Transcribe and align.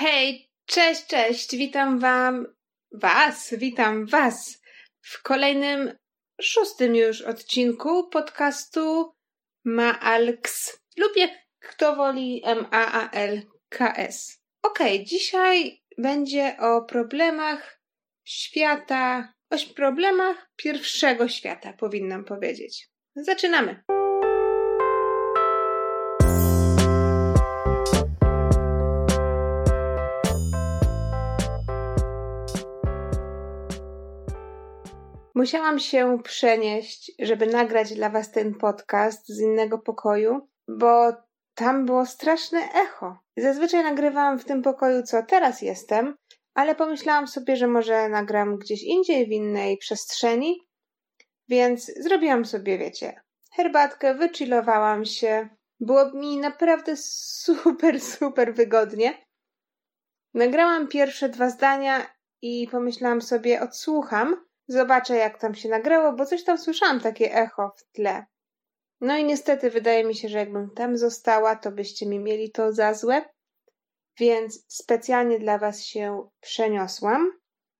Hej, 0.00 0.50
cześć, 0.66 1.06
cześć, 1.06 1.56
witam 1.56 1.98
wam, 1.98 2.46
was, 2.92 3.54
witam 3.56 4.06
was 4.06 4.62
w 5.00 5.22
kolejnym, 5.22 5.92
szóstym 6.40 6.96
już 6.96 7.22
odcinku 7.22 8.08
podcastu 8.08 9.12
Maalks 9.64 10.80
lub 10.96 11.16
jak 11.16 11.30
kto 11.60 11.96
woli 11.96 12.42
M-A-A-L-K-S. 12.44 14.42
Okej, 14.62 14.94
okay, 14.94 15.06
dzisiaj 15.06 15.82
będzie 15.98 16.56
o 16.60 16.82
problemach 16.82 17.80
świata, 18.24 19.32
o 19.50 19.56
problemach 19.74 20.50
pierwszego 20.56 21.28
świata, 21.28 21.72
powinnam 21.72 22.24
powiedzieć. 22.24 22.88
Zaczynamy. 23.16 23.82
Musiałam 35.38 35.78
się 35.78 36.18
przenieść, 36.22 37.12
żeby 37.18 37.46
nagrać 37.46 37.94
dla 37.94 38.10
Was 38.10 38.30
ten 38.30 38.54
podcast 38.54 39.28
z 39.28 39.40
innego 39.40 39.78
pokoju, 39.78 40.48
bo 40.68 41.12
tam 41.54 41.86
było 41.86 42.06
straszne 42.06 42.58
echo. 42.74 43.18
Zazwyczaj 43.36 43.84
nagrywałam 43.84 44.38
w 44.38 44.44
tym 44.44 44.62
pokoju, 44.62 45.02
co 45.02 45.22
teraz 45.22 45.62
jestem, 45.62 46.16
ale 46.54 46.74
pomyślałam 46.74 47.28
sobie, 47.28 47.56
że 47.56 47.66
może 47.66 48.08
nagram 48.08 48.58
gdzieś 48.58 48.82
indziej, 48.82 49.26
w 49.26 49.30
innej 49.30 49.76
przestrzeni, 49.76 50.68
więc 51.48 51.92
zrobiłam 51.96 52.44
sobie, 52.44 52.78
wiecie, 52.78 53.20
herbatkę, 53.52 54.14
wychillowałam 54.14 55.04
się. 55.04 55.48
Było 55.80 56.10
mi 56.12 56.38
naprawdę 56.38 56.96
super, 57.44 58.00
super 58.00 58.54
wygodnie. 58.54 59.26
Nagrałam 60.34 60.88
pierwsze 60.88 61.28
dwa 61.28 61.50
zdania 61.50 62.06
i 62.42 62.68
pomyślałam 62.70 63.22
sobie, 63.22 63.60
odsłucham 63.60 64.47
Zobaczę, 64.68 65.16
jak 65.16 65.38
tam 65.38 65.54
się 65.54 65.68
nagrało, 65.68 66.12
bo 66.12 66.26
coś 66.26 66.44
tam 66.44 66.58
słyszałam, 66.58 67.00
takie 67.00 67.34
echo 67.34 67.72
w 67.76 67.84
tle. 67.92 68.26
No 69.00 69.16
i 69.16 69.24
niestety 69.24 69.70
wydaje 69.70 70.04
mi 70.04 70.14
się, 70.14 70.28
że 70.28 70.38
jakbym 70.38 70.70
tam 70.70 70.96
została, 70.96 71.56
to 71.56 71.72
byście 71.72 72.06
mi 72.06 72.18
mieli 72.18 72.52
to 72.52 72.72
za 72.72 72.94
złe. 72.94 73.24
Więc 74.18 74.64
specjalnie 74.68 75.38
dla 75.38 75.58
Was 75.58 75.84
się 75.84 76.28
przeniosłam. 76.40 77.32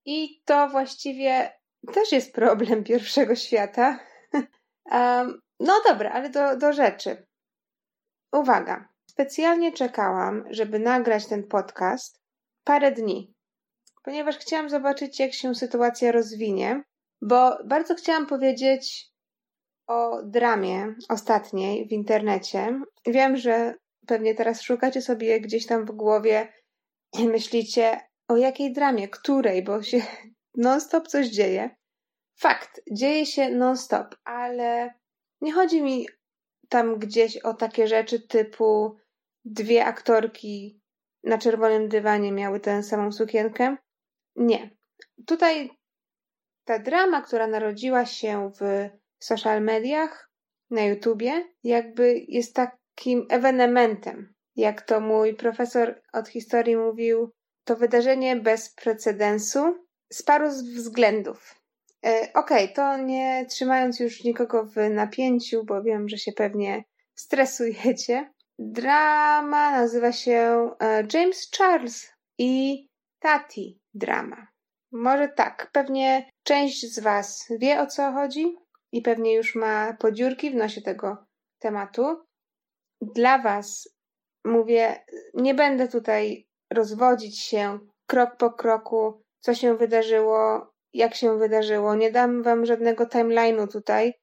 I 0.05 0.42
to 0.45 0.69
właściwie 0.69 1.53
też 1.95 2.12
jest 2.12 2.34
problem 2.34 2.84
pierwszego 2.84 3.36
świata. 3.36 3.98
um, 4.92 5.41
no 5.61 5.75
dobra, 5.89 6.11
ale 6.11 6.30
do, 6.30 6.56
do 6.56 6.73
rzeczy. 6.73 7.27
Uwaga. 8.33 8.89
Specjalnie 9.11 9.73
czekałam, 9.73 10.45
żeby 10.50 10.78
nagrać 10.78 11.27
ten 11.27 11.47
podcast 11.47 12.20
parę 12.64 12.92
dni 12.92 13.34
ponieważ 14.09 14.39
chciałam 14.39 14.69
zobaczyć, 14.69 15.20
jak 15.20 15.33
się 15.33 15.55
sytuacja 15.55 16.12
rozwinie, 16.12 16.83
bo 17.23 17.59
bardzo 17.64 17.95
chciałam 17.95 18.27
powiedzieć 18.27 19.11
o 19.87 20.23
dramie 20.23 20.95
ostatniej 21.09 21.89
w 21.89 21.92
internecie. 21.92 22.81
Wiem, 23.06 23.36
że 23.36 23.75
pewnie 24.06 24.34
teraz 24.34 24.62
szukacie 24.62 25.03
sobie 25.03 25.41
gdzieś 25.41 25.67
tam 25.67 25.86
w 25.86 25.91
głowie 25.91 26.53
i 27.19 27.29
myślicie, 27.29 28.01
o 28.29 28.36
jakiej 28.36 28.73
dramie, 28.73 29.09
której, 29.09 29.62
bo 29.62 29.83
się 29.83 30.03
non-stop 30.64 31.09
coś 31.09 31.27
dzieje. 31.27 31.77
Fakt, 32.39 32.81
dzieje 32.92 33.27
się 33.27 33.51
non-stop, 33.51 34.17
ale 34.25 34.95
nie 35.41 35.53
chodzi 35.53 35.83
mi 35.83 36.06
tam 36.69 36.98
gdzieś 36.98 37.36
o 37.36 37.55
takie 37.55 37.89
rzeczy 37.89 38.20
typu 38.20 38.97
dwie 39.45 39.84
aktorki 39.84 40.81
na 41.25 41.39
czerwonym 41.39 41.89
dywanie 41.89 42.33
miały 42.33 42.61
tę 42.61 42.83
samą 42.83 43.12
sukienkę, 43.12 43.77
nie. 44.39 44.70
Tutaj 45.27 45.70
ta 46.64 46.78
drama, 46.78 47.22
która 47.22 47.47
narodziła 47.47 48.06
się 48.06 48.50
w 48.61 48.89
social 49.19 49.62
mediach, 49.62 50.29
na 50.70 50.83
YouTubie, 50.83 51.45
jakby 51.64 52.24
jest 52.29 52.55
takim 52.55 53.27
ewenementem. 53.30 54.35
Jak 54.57 54.83
to 54.83 55.01
mój 55.01 55.35
profesor 55.35 56.02
od 56.13 56.29
historii 56.29 56.77
mówił, 56.77 57.33
to 57.64 57.77
wydarzenie 57.77 58.36
bez 58.36 58.74
precedensu 58.74 59.86
z 60.13 60.23
paru 60.23 60.48
względów. 60.48 61.55
E, 62.07 62.30
Okej, 62.34 62.64
okay, 62.64 62.68
to 62.68 62.96
nie 62.96 63.46
trzymając 63.48 64.01
już 64.01 64.24
nikogo 64.24 64.64
w 64.64 64.90
napięciu, 64.90 65.64
bo 65.64 65.83
wiem, 65.83 66.08
że 66.08 66.18
się 66.18 66.33
pewnie 66.33 66.84
stresujecie. 67.14 68.33
Drama 68.58 69.70
nazywa 69.70 70.13
się 70.13 70.70
e, 70.80 71.05
James 71.14 71.51
Charles 71.58 72.13
i 72.39 72.84
Tati 73.18 73.77
drama. 73.95 74.47
Może 74.93 75.29
tak, 75.29 75.71
pewnie 75.73 76.31
część 76.43 76.95
z 76.95 76.99
Was 76.99 77.47
wie 77.59 77.81
o 77.81 77.87
co 77.87 78.13
chodzi 78.13 78.57
i 78.93 79.03
pewnie 79.03 79.35
już 79.35 79.55
ma 79.55 79.93
podziurki 79.93 80.51
w 80.51 80.55
nosie 80.55 80.81
tego 80.83 81.27
tematu. 81.59 82.17
Dla 83.01 83.39
Was 83.39 83.89
mówię, 84.45 85.05
nie 85.35 85.55
będę 85.55 85.89
tutaj 85.89 86.49
rozwodzić 86.73 87.41
się 87.41 87.79
krok 88.07 88.37
po 88.37 88.53
kroku, 88.53 89.23
co 89.41 89.55
się 89.55 89.77
wydarzyło, 89.77 90.70
jak 90.93 91.15
się 91.15 91.39
wydarzyło. 91.39 91.95
Nie 91.95 92.13
dam 92.13 92.43
Wam 92.43 92.67
żadnego 92.67 93.05
timeline'u 93.05 93.73
tutaj, 93.73 94.15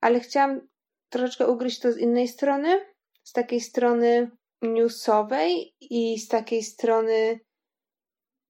ale 0.00 0.20
chciałam 0.20 0.68
troszeczkę 1.12 1.46
ugryźć 1.46 1.80
to 1.80 1.92
z 1.92 1.98
innej 1.98 2.28
strony, 2.28 2.86
z 3.22 3.32
takiej 3.32 3.60
strony 3.60 4.30
newsowej 4.62 5.74
i 5.80 6.18
z 6.18 6.28
takiej 6.28 6.62
strony 6.62 7.40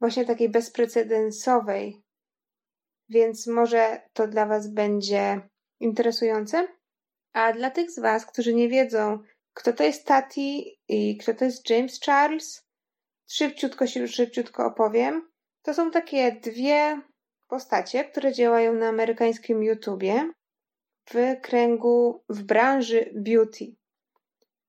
właśnie 0.01 0.25
takiej 0.25 0.49
bezprecedensowej, 0.49 2.03
więc 3.09 3.47
może 3.47 4.01
to 4.13 4.27
dla 4.27 4.47
Was 4.47 4.69
będzie 4.69 5.41
interesujące. 5.81 6.69
A 7.33 7.53
dla 7.53 7.71
tych 7.71 7.91
z 7.91 7.99
Was, 7.99 8.27
którzy 8.27 8.55
nie 8.55 8.69
wiedzą, 8.69 9.19
kto 9.55 9.73
to 9.73 9.85
jest 9.85 10.07
Tati 10.07 10.79
i 10.89 11.17
kto 11.17 11.35
to 11.35 11.45
jest 11.45 11.71
James 11.71 12.01
Charles, 12.01 12.69
szybciutko 13.31 13.87
się 13.87 14.09
szybciutko 14.09 14.67
opowiem. 14.67 15.29
To 15.63 15.75
są 15.75 15.91
takie 15.91 16.33
dwie 16.33 17.01
postacie, 17.49 18.05
które 18.05 18.33
działają 18.33 18.75
na 18.75 18.89
amerykańskim 18.89 19.63
YouTubie 19.63 20.31
w 21.11 21.41
kręgu, 21.43 22.25
w 22.29 22.43
branży 22.43 23.11
beauty. 23.15 23.65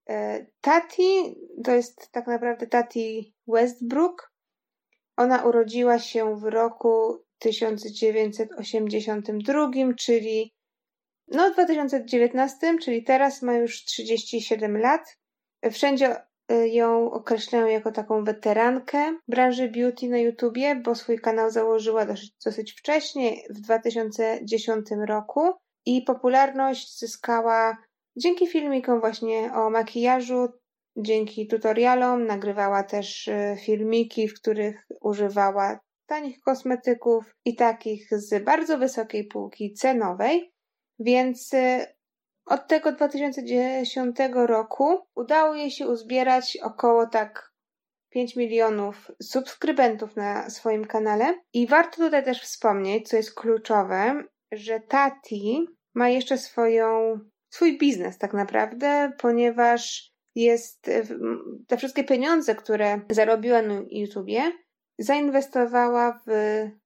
E, 0.09 0.45
Tati 0.61 1.35
to 1.63 1.71
jest 1.71 2.11
tak 2.11 2.27
naprawdę 2.27 2.67
Tati 2.67 3.35
Westbrook, 3.47 4.28
ona 5.19 5.43
urodziła 5.43 5.99
się 5.99 6.35
w 6.35 6.43
roku 6.43 7.23
1982, 7.39 9.71
czyli 9.97 10.53
no 11.27 11.51
2019, 11.51 12.77
czyli 12.81 13.03
teraz 13.03 13.41
ma 13.41 13.53
już 13.53 13.85
37 13.85 14.77
lat. 14.77 15.17
Wszędzie 15.71 16.15
e, 16.49 16.67
ją 16.67 17.11
określają 17.11 17.67
jako 17.67 17.91
taką 17.91 18.23
weterankę 18.23 19.17
branży 19.27 19.69
beauty 19.69 20.09
na 20.09 20.17
YouTubie, 20.17 20.75
bo 20.75 20.95
swój 20.95 21.19
kanał 21.19 21.51
założyła 21.51 22.05
dosyć, 22.05 22.31
dosyć 22.45 22.73
wcześnie, 22.73 23.35
w 23.49 23.61
2010 23.61 24.87
roku 25.07 25.51
i 25.85 26.01
popularność 26.01 26.99
zyskała 26.99 27.77
dzięki 28.17 28.47
filmikom 28.47 28.99
właśnie 28.99 29.53
o 29.53 29.69
makijażu, 29.69 30.47
Dzięki 31.01 31.47
tutorialom 31.47 32.25
nagrywała 32.25 32.83
też 32.83 33.27
e, 33.27 33.57
filmiki, 33.65 34.27
w 34.27 34.39
których 34.39 34.87
używała 35.01 35.79
tanich 36.05 36.39
kosmetyków 36.41 37.35
i 37.45 37.55
takich 37.55 38.07
z 38.11 38.43
bardzo 38.43 38.77
wysokiej 38.77 39.27
półki 39.27 39.73
cenowej, 39.73 40.53
więc 40.99 41.53
e, 41.53 41.93
od 42.45 42.67
tego 42.67 42.91
2010 42.91 44.17
roku 44.33 44.99
udało 45.15 45.55
jej 45.55 45.71
się 45.71 45.87
uzbierać 45.87 46.57
około 46.57 47.07
tak 47.07 47.53
5 48.09 48.35
milionów 48.35 49.11
subskrybentów 49.23 50.15
na 50.15 50.49
swoim 50.49 50.85
kanale. 50.85 51.39
I 51.53 51.67
warto 51.67 51.97
tutaj 51.97 52.23
też 52.23 52.41
wspomnieć, 52.41 53.09
co 53.09 53.17
jest 53.17 53.33
kluczowe, 53.33 54.23
że 54.51 54.79
Tati 54.79 55.67
ma 55.93 56.09
jeszcze 56.09 56.37
swoją, 56.37 57.19
swój 57.49 57.77
biznes 57.77 58.17
tak 58.17 58.33
naprawdę, 58.33 59.11
ponieważ 59.17 60.08
jest 60.35 60.87
e, 60.87 61.03
te 61.67 61.77
wszystkie 61.77 62.03
pieniądze, 62.03 62.55
które 62.55 63.01
zarobiła 63.09 63.61
na 63.61 63.81
YouTubie, 63.91 64.51
zainwestowała 64.99 66.21
w 66.27 66.31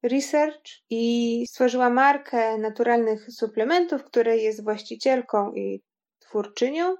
research 0.03 0.63
i 0.89 1.45
stworzyła 1.49 1.89
markę 1.89 2.57
naturalnych 2.57 3.31
suplementów, 3.31 4.03
której 4.03 4.43
jest 4.43 4.63
właścicielką 4.63 5.53
i 5.53 5.83
twórczynią. 6.19 6.95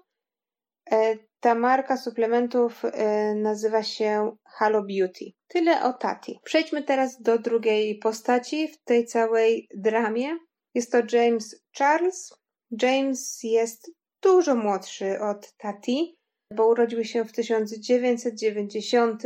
E, 0.91 1.17
ta 1.39 1.55
marka 1.55 1.97
suplementów 1.97 2.85
e, 2.85 3.35
nazywa 3.35 3.83
się 3.83 4.37
Halo 4.45 4.83
Beauty. 4.83 5.25
Tyle 5.47 5.83
o 5.83 5.93
Tati. 5.93 6.39
Przejdźmy 6.43 6.83
teraz 6.83 7.21
do 7.21 7.39
drugiej 7.39 7.99
postaci 7.99 8.67
w 8.67 8.83
tej 8.83 9.05
całej 9.05 9.67
dramie. 9.75 10.37
Jest 10.73 10.91
to 10.91 10.97
James 11.11 11.63
Charles. 11.77 12.33
James 12.81 13.39
jest 13.43 13.91
dużo 14.21 14.55
młodszy 14.55 15.19
od 15.19 15.53
Tati 15.57 16.17
bo 16.55 16.67
urodził 16.67 17.03
się 17.03 17.25
w 17.25 17.31
1990 17.31 19.23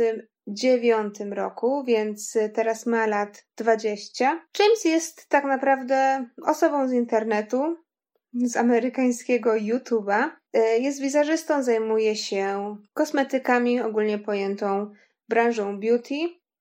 2009 0.48 1.14
roku, 1.30 1.84
więc 1.84 2.38
teraz 2.54 2.86
ma 2.86 3.06
lat 3.06 3.44
20. 3.56 4.46
James 4.58 4.84
jest 4.84 5.28
tak 5.28 5.44
naprawdę 5.44 6.26
osobą 6.42 6.88
z 6.88 6.92
internetu, 6.92 7.76
z 8.32 8.56
amerykańskiego 8.56 9.52
YouTube'a. 9.52 10.30
E, 10.52 10.78
jest 10.78 11.00
wizerzystą, 11.00 11.62
zajmuje 11.62 12.16
się 12.16 12.76
kosmetykami, 12.94 13.80
ogólnie 13.80 14.18
pojętą 14.18 14.90
branżą 15.28 15.80
beauty. 15.80 16.14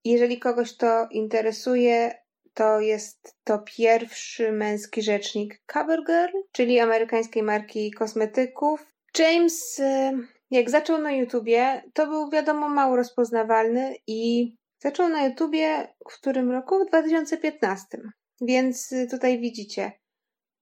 Jeżeli 0.05 0.39
kogoś 0.39 0.77
to 0.77 1.07
interesuje, 1.11 2.11
to 2.53 2.79
jest 2.79 3.35
to 3.43 3.59
pierwszy 3.59 4.51
męski 4.51 5.01
rzecznik 5.01 5.61
CoverGirl, 5.65 6.37
czyli 6.51 6.79
amerykańskiej 6.79 7.43
marki 7.43 7.91
kosmetyków. 7.91 8.85
James, 9.19 9.79
e, 9.79 10.17
jak 10.51 10.69
zaczął 10.69 11.01
na 11.01 11.11
YouTubie, 11.11 11.83
to 11.93 12.07
był 12.07 12.29
wiadomo 12.29 12.69
mało 12.69 12.95
rozpoznawalny 12.95 13.95
i 14.07 14.53
zaczął 14.83 15.09
na 15.09 15.27
YouTubie 15.27 15.87
w 16.11 16.13
którym 16.13 16.51
roku? 16.51 16.85
W 16.85 16.87
2015. 16.87 17.97
Więc 18.41 18.93
tutaj 19.11 19.39
widzicie, 19.39 19.91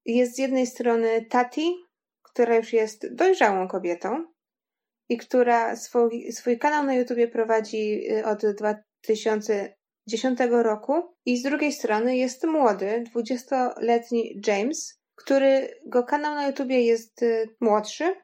jest 0.05 0.35
z 0.35 0.37
jednej 0.37 0.67
strony 0.67 1.25
Tati, 1.29 1.75
która 2.23 2.55
już 2.55 2.73
jest 2.73 3.15
dojrzałą 3.15 3.67
kobietą 3.67 4.25
i 5.09 5.17
która 5.17 5.75
swój, 5.75 6.31
swój 6.31 6.59
kanał 6.59 6.83
na 6.83 6.95
YouTubie 6.95 7.27
prowadzi 7.27 8.11
y, 8.11 8.25
od 8.25 8.45
2010 8.45 10.39
roku 10.49 10.93
i 11.25 11.37
z 11.37 11.43
drugiej 11.43 11.71
strony 11.71 12.17
jest 12.17 12.43
młody, 12.43 13.03
20-letni 13.15 14.41
James, 14.47 14.99
którego 15.15 16.03
kanał 16.03 16.35
na 16.35 16.47
YouTubie 16.47 16.81
jest 16.81 17.21
y, 17.21 17.55
młodszy 17.61 18.15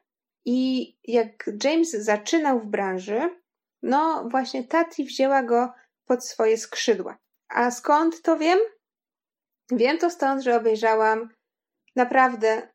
i 0.44 0.92
jak 1.04 1.50
James 1.64 1.90
zaczynał 1.90 2.60
w 2.60 2.66
branży, 2.66 3.40
no 3.82 4.28
właśnie 4.30 4.64
Tati 4.64 5.04
wzięła 5.04 5.42
go 5.42 5.72
pod 6.06 6.26
swoje 6.26 6.58
skrzydła. 6.58 7.18
A 7.48 7.70
skąd 7.70 8.22
to 8.22 8.38
wiem? 8.38 8.58
Wiem 9.70 9.98
to 9.98 10.10
stąd, 10.10 10.42
że 10.42 10.56
obejrzałam 10.56 11.28
Naprawdę 11.96 12.68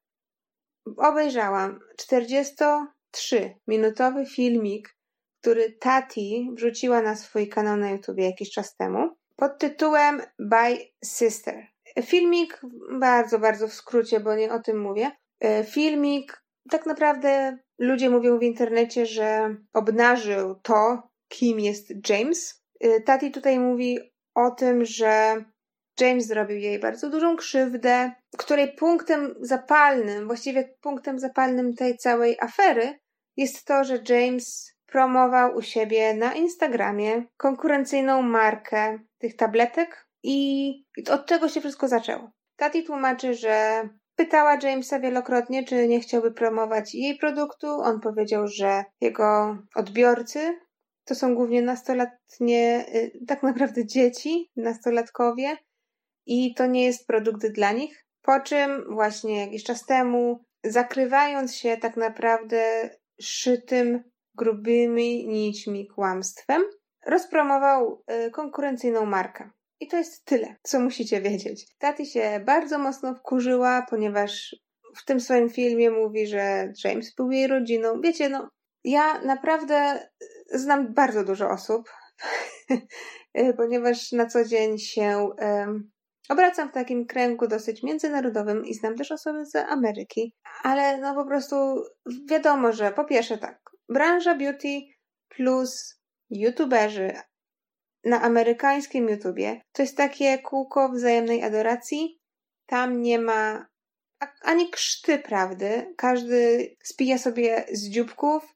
obejrzałam 0.97 1.79
43-minutowy 2.01 4.25
filmik, 4.25 4.97
który 5.41 5.71
Tati 5.71 6.51
wrzuciła 6.53 7.01
na 7.01 7.15
swój 7.15 7.49
kanał 7.49 7.77
na 7.77 7.89
YouTube 7.89 8.17
jakiś 8.17 8.51
czas 8.51 8.75
temu 8.75 9.09
pod 9.35 9.59
tytułem 9.59 10.21
By 10.39 10.77
Sister. 11.05 11.67
Filmik, 12.03 12.61
bardzo, 12.99 13.39
bardzo 13.39 13.67
w 13.67 13.73
skrócie, 13.73 14.19
bo 14.19 14.35
nie 14.35 14.53
o 14.53 14.59
tym 14.59 14.81
mówię. 14.81 15.11
E, 15.39 15.63
filmik, 15.63 16.43
tak 16.69 16.85
naprawdę 16.85 17.57
ludzie 17.79 18.09
mówią 18.09 18.39
w 18.39 18.43
internecie, 18.43 19.05
że 19.05 19.55
obnażył 19.73 20.55
to, 20.55 21.09
kim 21.27 21.59
jest 21.59 22.09
James. 22.09 22.63
E, 22.79 23.01
Tati 23.01 23.31
tutaj 23.31 23.59
mówi 23.59 23.99
o 24.35 24.51
tym, 24.51 24.85
że 24.85 25.43
James 25.99 26.27
zrobił 26.27 26.57
jej 26.57 26.79
bardzo 26.79 27.09
dużą 27.09 27.35
krzywdę, 27.35 28.11
której 28.37 28.75
punktem 28.75 29.35
zapalnym, 29.39 30.27
właściwie 30.27 30.75
punktem 30.81 31.19
zapalnym 31.19 31.75
tej 31.75 31.97
całej 31.97 32.37
afery 32.39 32.99
jest 33.37 33.65
to, 33.65 33.83
że 33.83 33.99
James 34.09 34.73
promował 34.85 35.55
u 35.55 35.61
siebie 35.61 36.13
na 36.13 36.33
Instagramie 36.33 37.23
konkurencyjną 37.37 38.21
markę 38.21 38.99
tych 39.17 39.35
tabletek 39.35 40.07
i 40.23 40.71
od 41.09 41.25
czego 41.25 41.49
się 41.49 41.59
wszystko 41.59 41.87
zaczęło. 41.87 42.31
Tati 42.55 42.83
tłumaczy, 42.83 43.33
że 43.33 43.81
pytała 44.17 44.57
Jamesa 44.63 44.99
wielokrotnie, 44.99 45.63
czy 45.63 45.87
nie 45.87 45.99
chciałby 45.99 46.31
promować 46.31 46.95
jej 46.95 47.17
produktu. 47.17 47.67
On 47.67 47.99
powiedział, 47.99 48.47
że 48.47 48.83
jego 49.01 49.57
odbiorcy 49.75 50.59
to 51.05 51.15
są 51.15 51.35
głównie 51.35 51.61
nastolatnie, 51.61 52.85
y, 52.95 53.11
tak 53.27 53.43
naprawdę 53.43 53.85
dzieci, 53.85 54.51
nastolatkowie, 54.55 55.57
i 56.25 56.53
to 56.53 56.65
nie 56.65 56.85
jest 56.85 57.07
produkt 57.07 57.47
dla 57.47 57.71
nich. 57.71 58.05
Po 58.21 58.39
czym 58.39 58.95
właśnie 58.95 59.39
jakiś 59.45 59.63
czas 59.63 59.85
temu, 59.85 60.45
zakrywając 60.63 61.55
się 61.55 61.77
tak 61.77 61.97
naprawdę 61.97 62.89
szytym 63.21 64.03
grubymi 64.35 65.27
nićmi 65.27 65.87
kłamstwem, 65.87 66.63
rozpromował 67.05 68.03
y, 68.27 68.31
konkurencyjną 68.31 69.05
markę. 69.05 69.49
I 69.79 69.87
to 69.87 69.97
jest 69.97 70.25
tyle, 70.25 70.55
co 70.63 70.79
musicie 70.79 71.21
wiedzieć. 71.21 71.67
Tati 71.77 72.05
się 72.05 72.41
bardzo 72.45 72.77
mocno 72.77 73.15
wkurzyła, 73.15 73.85
ponieważ 73.89 74.55
w 74.97 75.05
tym 75.05 75.19
swoim 75.19 75.49
filmie 75.49 75.91
mówi, 75.91 76.27
że 76.27 76.73
James 76.83 77.15
był 77.15 77.31
jej 77.31 77.47
rodziną. 77.47 78.01
Wiecie, 78.01 78.29
no, 78.29 78.49
ja 78.83 79.21
naprawdę 79.21 80.09
znam 80.53 80.93
bardzo 80.93 81.23
dużo 81.23 81.49
osób, 81.49 81.89
ponieważ 83.57 84.11
na 84.11 84.25
co 84.25 84.45
dzień 84.45 84.77
się 84.77 85.29
Obracam 86.29 86.69
w 86.69 86.73
takim 86.73 87.05
kręgu 87.05 87.47
dosyć 87.47 87.83
międzynarodowym 87.83 88.65
i 88.65 88.73
znam 88.73 88.95
też 88.95 89.11
osoby 89.11 89.45
z 89.45 89.55
Ameryki, 89.55 90.35
ale 90.63 90.97
no 90.97 91.15
po 91.15 91.25
prostu 91.25 91.55
wiadomo, 92.29 92.73
że 92.73 92.91
po 92.91 93.05
pierwsze 93.05 93.37
tak, 93.37 93.59
branża 93.89 94.35
beauty 94.35 94.81
plus 95.29 95.99
youtuberzy 96.29 97.13
na 98.07 98.21
amerykańskim 98.21 99.09
YouTubie 99.09 99.61
to 99.71 99.81
jest 99.81 99.97
takie 99.97 100.37
kółko 100.37 100.89
wzajemnej 100.89 101.43
adoracji. 101.43 102.19
Tam 102.65 103.01
nie 103.01 103.19
ma 103.19 103.67
ani 104.41 104.69
krzty 104.69 105.19
prawdy. 105.19 105.93
Każdy 105.97 106.69
spija 106.83 107.17
sobie 107.17 107.65
z 107.71 107.89
dzióbków, 107.89 108.55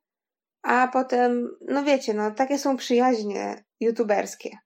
a 0.61 0.87
potem, 0.93 1.57
no 1.67 1.83
wiecie, 1.83 2.13
no 2.13 2.31
takie 2.31 2.57
są 2.57 2.77
przyjaźnie 2.77 3.63
youtuberskie. 3.79 4.57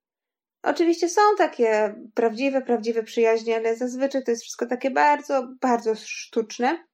Oczywiście 0.63 1.09
są 1.09 1.21
takie 1.37 1.95
prawdziwe, 2.13 2.61
prawdziwe 2.61 3.03
przyjaźnie, 3.03 3.55
ale 3.55 3.75
zazwyczaj 3.75 4.23
to 4.23 4.31
jest 4.31 4.43
wszystko 4.43 4.65
takie 4.65 4.91
bardzo, 4.91 5.47
bardzo 5.61 5.95
sztuczne. 5.95 6.85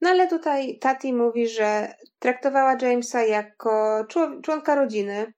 No 0.00 0.10
ale 0.10 0.28
tutaj 0.28 0.78
Tati 0.78 1.12
mówi, 1.12 1.48
że 1.48 1.94
traktowała 2.18 2.76
Jamesa 2.82 3.22
jako 3.22 4.04
członka 4.42 4.74
rodziny, 4.74 5.32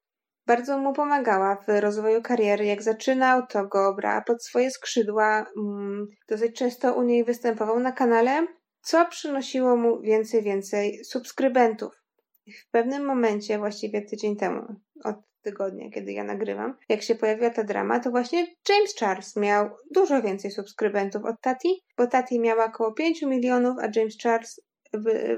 bardzo 0.47 0.79
mu 0.79 0.93
pomagała 0.93 1.57
w 1.57 1.81
rozwoju 1.81 2.23
kariery. 2.23 2.65
Jak 2.65 2.83
zaczynał, 2.83 3.47
to 3.47 3.67
go 3.67 3.95
brała 3.95 4.21
pod 4.21 4.45
swoje 4.45 4.71
skrzydła. 4.71 5.47
Mm, 5.57 6.07
dosyć 6.29 6.57
często 6.57 6.95
u 6.95 7.03
niej 7.03 7.25
występował 7.25 7.81
na 7.81 7.93
kanale, 7.93 8.47
co 8.83 9.07
przynosiło 9.07 9.77
mu 9.77 10.01
więcej, 10.01 10.43
więcej 10.43 11.05
subskrybentów. 11.05 12.03
W 12.47 12.71
pewnym 12.71 13.05
momencie, 13.05 13.59
właściwie 13.59 14.03
tydzień 14.03 14.37
temu, 14.37 14.63
od 15.05 15.17
tygodnia, 15.43 15.91
kiedy 15.91 16.13
ja 16.13 16.25
nagrywam, 16.25 16.77
jak 16.89 17.03
się 17.03 17.15
pojawiła 17.15 17.51
ta 17.51 17.65
drama, 17.65 18.01
to 18.01 18.11
właśnie 18.11 18.47
James 18.69 18.95
Charles 19.01 19.37
miał 19.37 19.71
dużo 19.91 20.23
więcej 20.23 20.51
subskrybentów 20.51 21.25
od 21.25 21.41
Tati, 21.41 21.85
bo 21.97 22.07
Tati 22.07 22.41
miała 22.41 22.65
około 22.65 22.93
5 22.93 23.23
milionów, 23.23 23.77
a 23.79 23.89
James 23.97 24.17
Charles 24.23 24.61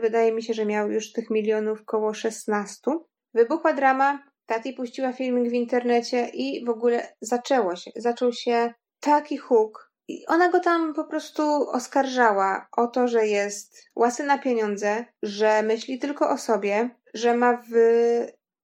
wydaje 0.01 0.33
mi 0.33 0.43
się, 0.43 0.55
że 0.55 0.67
miał 0.67 0.91
już 0.91 1.13
tych 1.13 1.31
milionów 1.31 1.81
około 1.81 2.15
16. 2.15 2.91
Wybuchła 3.35 3.73
drama, 3.73 4.23
Tati 4.47 4.73
puściła 4.73 5.13
filmik 5.13 5.51
w 5.51 5.55
internecie 5.55 6.29
i 6.29 6.65
w 6.65 6.69
ogóle 6.69 7.17
zaczęło 7.21 7.77
się. 7.77 7.91
Zaczął 7.97 8.33
się 8.33 8.75
taki 9.01 9.37
huk. 9.37 9.93
I 10.09 10.27
ona 10.27 10.49
go 10.49 10.61
tam 10.61 10.95
po 10.95 11.05
prostu 11.05 11.43
oskarżała 11.71 12.67
o 12.77 12.87
to, 12.87 13.09
że 13.09 13.27
jest 13.27 13.89
łasy 13.97 14.25
na 14.25 14.39
pieniądze, 14.39 15.05
że 15.23 15.63
myśli 15.63 15.99
tylko 15.99 16.31
o 16.31 16.39
sobie, 16.39 16.91
że 17.15 17.37
ma 17.37 17.63
w 17.71 17.77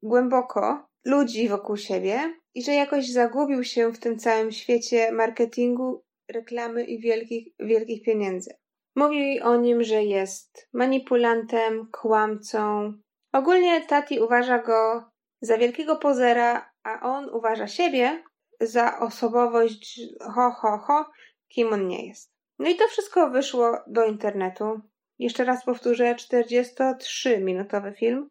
głęboko 0.03 0.87
ludzi 1.05 1.49
wokół 1.49 1.77
siebie 1.77 2.35
i 2.55 2.62
że 2.62 2.73
jakoś 2.73 3.11
zagubił 3.11 3.65
się 3.65 3.93
w 3.93 3.99
tym 3.99 4.19
całym 4.19 4.53
świecie 4.53 5.12
marketingu, 5.12 6.03
reklamy 6.29 6.85
i 6.85 7.01
wielkich, 7.01 7.49
wielkich 7.61 8.03
pieniędzy. 8.03 8.51
Mówi 8.97 9.41
o 9.41 9.57
nim, 9.57 9.83
że 9.85 10.05
jest 10.05 10.69
manipulantem, 10.73 11.89
kłamcą. 11.93 12.93
Ogólnie 13.33 13.87
Tati 13.87 14.21
uważa 14.21 14.59
go 14.59 15.12
za 15.42 15.58
wielkiego 15.58 15.96
pozera, 15.96 16.72
a 16.82 17.00
on 17.00 17.28
uważa 17.28 17.66
siebie 17.66 18.22
za 18.61 18.99
osobowość 18.99 20.00
ho, 20.34 20.50
ho, 20.50 20.78
ho, 20.78 21.11
kim 21.49 21.72
on 21.72 21.88
nie 21.88 22.08
jest. 22.08 22.32
No 22.58 22.68
i 22.68 22.76
to 22.76 22.88
wszystko 22.88 23.30
wyszło 23.30 23.78
do 23.87 24.04
internetu. 24.04 24.80
Jeszcze 25.18 25.44
raz 25.44 25.64
powtórzę, 25.64 26.14
43-minutowy 26.14 27.94
film 27.94 28.30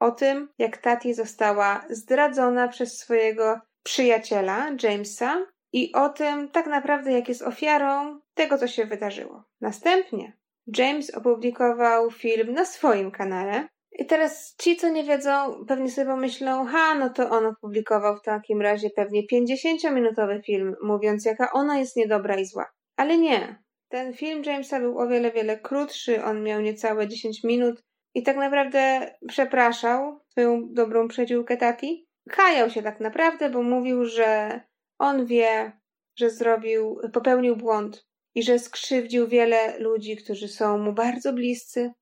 o 0.00 0.10
tym, 0.10 0.48
jak 0.58 0.78
Tati 0.78 1.14
została 1.14 1.84
zdradzona 1.90 2.68
przez 2.68 2.98
swojego 2.98 3.60
przyjaciela 3.82 4.70
Jamesa 4.82 5.46
i 5.72 5.92
o 5.92 6.08
tym 6.08 6.48
tak 6.48 6.66
naprawdę, 6.66 7.12
jak 7.12 7.28
jest 7.28 7.42
ofiarą 7.42 8.20
tego, 8.34 8.58
co 8.58 8.68
się 8.68 8.86
wydarzyło. 8.86 9.44
Następnie 9.60 10.36
James 10.76 11.14
opublikował 11.14 12.10
film 12.10 12.52
na 12.52 12.64
swoim 12.64 13.10
kanale. 13.10 13.68
I 14.00 14.06
teraz 14.06 14.54
ci, 14.56 14.76
co 14.76 14.88
nie 14.88 15.04
wiedzą, 15.04 15.64
pewnie 15.68 15.90
sobie 15.90 16.06
pomyślą, 16.06 16.66
ha, 16.66 16.94
no 16.94 17.10
to 17.10 17.30
on 17.30 17.46
opublikował 17.46 18.16
w 18.16 18.22
takim 18.22 18.62
razie 18.62 18.90
pewnie 18.90 19.22
50-minutowy 19.32 20.42
film, 20.42 20.74
mówiąc, 20.82 21.24
jaka 21.24 21.52
ona 21.52 21.78
jest 21.78 21.96
niedobra 21.96 22.36
i 22.36 22.44
zła. 22.44 22.66
Ale 22.96 23.18
nie. 23.18 23.62
Ten 23.88 24.14
film 24.14 24.42
Jamesa 24.44 24.80
był 24.80 24.98
o 24.98 25.08
wiele, 25.08 25.32
wiele 25.32 25.58
krótszy, 25.58 26.24
on 26.24 26.42
miał 26.42 26.60
niecałe 26.60 27.08
10 27.08 27.44
minut 27.44 27.82
i 28.14 28.22
tak 28.22 28.36
naprawdę 28.36 29.14
przepraszał 29.28 30.20
swoją 30.28 30.72
dobrą 30.72 31.08
przyjaciółkę 31.08 31.56
Tati, 31.56 32.08
kajał 32.30 32.70
się 32.70 32.82
tak 32.82 33.00
naprawdę, 33.00 33.50
bo 33.50 33.62
mówił, 33.62 34.04
że 34.04 34.60
on 34.98 35.26
wie, 35.26 35.72
że 36.18 36.30
zrobił, 36.30 37.00
popełnił 37.12 37.56
błąd 37.56 38.06
i 38.34 38.42
że 38.42 38.58
skrzywdził 38.58 39.28
wiele 39.28 39.78
ludzi, 39.78 40.16
którzy 40.16 40.48
są 40.48 40.78
mu 40.78 40.92
bardzo 40.92 41.32
bliscy 41.32 41.92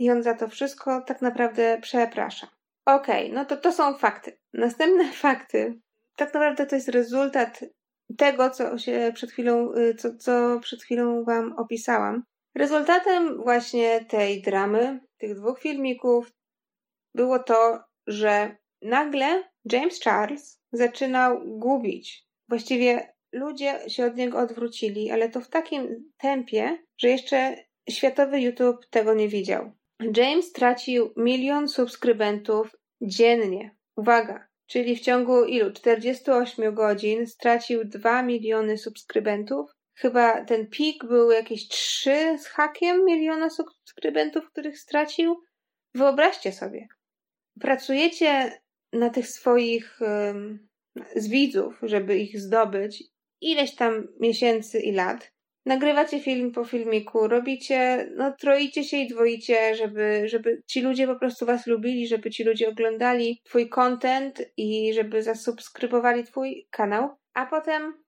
i 0.00 0.10
on 0.10 0.22
za 0.22 0.34
to 0.34 0.48
wszystko 0.48 1.00
tak 1.00 1.22
naprawdę 1.22 1.78
przeprasza. 1.82 2.46
Okej, 2.86 3.24
okay, 3.24 3.34
no 3.34 3.44
to 3.44 3.56
to 3.56 3.72
są 3.72 3.98
fakty. 3.98 4.38
Następne 4.52 5.12
fakty, 5.26 5.80
tak 6.16 6.34
naprawdę 6.34 6.66
to 6.66 6.76
jest 6.76 6.88
rezultat 6.88 7.64
tego, 8.16 8.50
co 8.50 8.78
się 8.78 9.12
przed 9.14 9.30
chwilą, 9.30 9.72
y, 9.74 9.94
co, 9.94 10.16
co 10.16 10.60
przed 10.60 10.82
chwilą 10.82 11.24
Wam 11.24 11.52
opisałam. 11.52 12.22
Rezultatem 12.54 13.42
właśnie 13.42 14.04
tej 14.04 14.42
dramy, 14.42 15.00
tych 15.18 15.34
dwóch 15.34 15.60
filmików, 15.60 16.32
było 17.14 17.38
to, 17.38 17.80
że 18.06 18.56
nagle 18.82 19.44
James 19.72 20.00
Charles 20.00 20.60
zaczynał 20.72 21.40
gubić. 21.44 22.26
Właściwie 22.48 23.14
ludzie 23.32 23.90
się 23.90 24.06
od 24.06 24.16
niego 24.16 24.38
odwrócili, 24.38 25.10
ale 25.10 25.28
to 25.28 25.40
w 25.40 25.48
takim 25.48 26.10
tempie, 26.16 26.78
że 26.98 27.08
jeszcze 27.08 27.56
światowy 27.90 28.40
YouTube 28.40 28.86
tego 28.90 29.14
nie 29.14 29.28
widział. 29.28 29.72
James 30.16 30.46
stracił 30.46 31.12
milion 31.16 31.68
subskrybentów 31.68 32.76
dziennie. 33.00 33.76
Uwaga, 33.96 34.46
czyli 34.66 34.96
w 34.96 35.00
ciągu 35.00 35.44
ilu? 35.44 35.72
48 35.72 36.74
godzin 36.74 37.26
stracił 37.26 37.84
2 37.84 38.22
miliony 38.22 38.78
subskrybentów. 38.78 39.70
Chyba 39.94 40.44
ten 40.44 40.66
pik 40.66 41.04
był 41.04 41.30
jakieś 41.30 41.68
3 41.68 42.38
z 42.38 42.46
hakiem 42.46 43.04
miliona 43.04 43.50
subskrybentów, 43.50 44.50
których 44.50 44.78
stracił. 44.78 45.40
Wyobraźcie 45.94 46.52
sobie. 46.52 46.86
Pracujecie 47.60 48.60
na 48.92 49.10
tych 49.10 49.28
swoich 49.28 50.00
um, 50.00 50.68
z 51.16 51.28
widzów, 51.28 51.78
żeby 51.82 52.18
ich 52.18 52.40
zdobyć 52.40 53.04
ileś 53.40 53.74
tam 53.74 54.08
miesięcy 54.20 54.80
i 54.80 54.92
lat. 54.92 55.32
Nagrywacie 55.70 56.20
film 56.20 56.52
po 56.52 56.64
filmiku, 56.64 57.28
robicie, 57.28 58.10
no 58.16 58.32
troicie 58.32 58.84
się 58.84 58.96
i 58.96 59.08
dwoicie, 59.08 59.74
żeby, 59.74 60.22
żeby 60.28 60.62
ci 60.66 60.80
ludzie 60.80 61.06
po 61.06 61.16
prostu 61.16 61.46
was 61.46 61.66
lubili, 61.66 62.08
żeby 62.08 62.30
ci 62.30 62.44
ludzie 62.44 62.68
oglądali 62.68 63.40
twój 63.44 63.68
content 63.68 64.42
i 64.56 64.94
żeby 64.94 65.22
zasubskrybowali 65.22 66.24
twój 66.24 66.68
kanał, 66.70 67.08
a 67.34 67.46
potem 67.46 68.02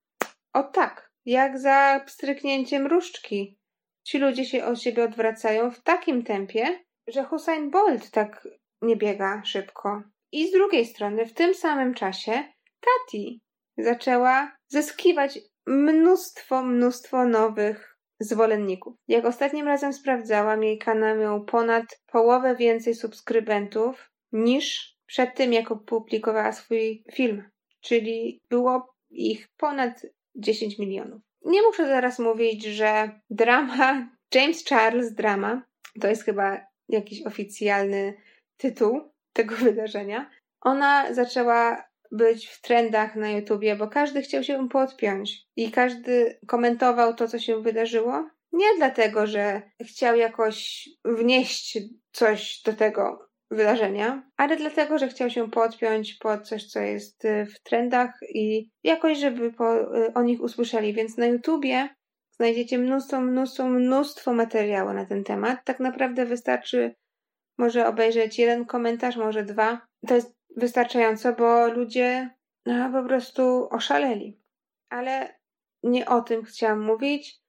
o 0.52 0.62
tak, 0.62 1.11
jak 1.25 1.59
za 1.59 2.00
pstryknięciem 2.07 2.87
różdżki. 2.87 3.59
Ci 4.04 4.19
ludzie 4.19 4.45
się 4.45 4.64
od 4.64 4.83
siebie 4.83 5.04
odwracają 5.04 5.71
w 5.71 5.83
takim 5.83 6.23
tempie, 6.25 6.85
że 7.07 7.25
Hussein 7.25 7.71
Bolt 7.71 8.11
tak 8.11 8.49
nie 8.83 8.97
biega 8.97 9.42
szybko. 9.45 10.02
I 10.33 10.49
z 10.49 10.52
drugiej 10.52 10.87
strony, 10.87 11.26
w 11.26 11.35
tym 11.35 11.54
samym 11.54 11.95
czasie, 11.95 12.45
Tati 12.81 13.40
zaczęła 13.78 14.57
zyskiwać 14.69 15.38
mnóstwo, 15.66 16.62
mnóstwo 16.62 17.25
nowych 17.25 17.99
zwolenników. 18.21 18.95
Jak 19.09 19.25
ostatnim 19.25 19.66
razem 19.66 19.92
sprawdzałam, 19.92 20.62
jej 20.62 20.78
kanał 20.78 21.16
miał 21.16 21.45
ponad 21.45 21.85
połowę 22.07 22.57
więcej 22.57 22.95
subskrybentów 22.95 24.11
niż 24.33 24.97
przed 25.07 25.35
tym, 25.35 25.52
jak 25.52 25.71
opublikowała 25.71 26.52
swój 26.52 27.04
film. 27.12 27.50
Czyli 27.81 28.40
było 28.50 28.95
ich 29.11 29.49
ponad 29.57 30.07
10 30.35 30.78
milionów. 30.78 31.23
Nie 31.45 31.62
muszę 31.62 31.87
zaraz 31.88 32.19
mówić, 32.19 32.64
że 32.64 33.21
drama, 33.31 34.09
James 34.35 34.64
Charles 34.64 35.14
drama, 35.14 35.62
to 36.00 36.09
jest 36.09 36.25
chyba 36.25 36.61
jakiś 36.88 37.26
oficjalny 37.26 38.14
tytuł 38.57 39.00
tego 39.33 39.54
wydarzenia. 39.54 40.31
Ona 40.61 41.14
zaczęła 41.14 41.85
być 42.12 42.49
w 42.49 42.61
trendach 42.61 43.16
na 43.16 43.31
YouTubie, 43.31 43.76
bo 43.76 43.88
każdy 43.88 44.23
chciał 44.23 44.45
się 44.45 44.69
podpiąć 44.69 45.47
i 45.57 45.71
każdy 45.71 46.38
komentował 46.47 47.14
to, 47.14 47.28
co 47.28 47.38
się 47.38 47.62
wydarzyło. 47.62 48.28
Nie 48.52 48.66
dlatego, 48.76 49.26
że 49.26 49.62
chciał 49.83 50.16
jakoś 50.16 50.88
wnieść 51.04 51.78
coś 52.12 52.62
do 52.62 52.73
tego 52.73 53.28
wydarzenia, 53.50 54.31
ale 54.37 54.57
dlatego, 54.57 54.99
że 54.99 55.09
chciał 55.09 55.31
się 55.31 55.50
podpiąć 55.50 56.14
pod 56.14 56.49
coś, 56.49 56.66
co 56.66 56.81
jest 56.81 57.25
y, 57.25 57.47
w 57.47 57.62
trendach 57.62 58.11
i 58.35 58.71
jakoś, 58.85 59.19
żeby 59.19 59.52
po, 59.52 59.97
y, 59.99 60.14
o 60.14 60.23
nich 60.23 60.40
usłyszeli. 60.40 60.95
Więc 60.95 61.16
na 61.16 61.26
YouTubie 61.26 61.88
znajdziecie 62.31 62.78
mnóstwo, 62.78 63.21
mnóstwo, 63.21 63.69
mnóstwo 63.69 64.33
materiału 64.33 64.92
na 64.92 65.07
ten 65.07 65.25
temat. 65.25 65.64
Tak 65.64 65.81
naprawdę 65.81 66.26
wystarczy 66.26 66.95
może 67.59 67.87
obejrzeć 67.87 68.38
jeden 68.38 68.66
komentarz, 68.66 69.16
może 69.16 69.45
dwa. 69.45 69.81
To 70.07 70.14
jest 70.14 70.35
wystarczająco, 70.56 71.32
bo 71.32 71.68
ludzie 71.68 72.30
no, 72.66 73.02
po 73.02 73.09
prostu 73.09 73.68
oszaleli. 73.71 74.40
Ale 74.88 75.38
nie 75.82 76.06
o 76.06 76.21
tym 76.21 76.42
chciałam 76.42 76.80
mówić. 76.80 77.42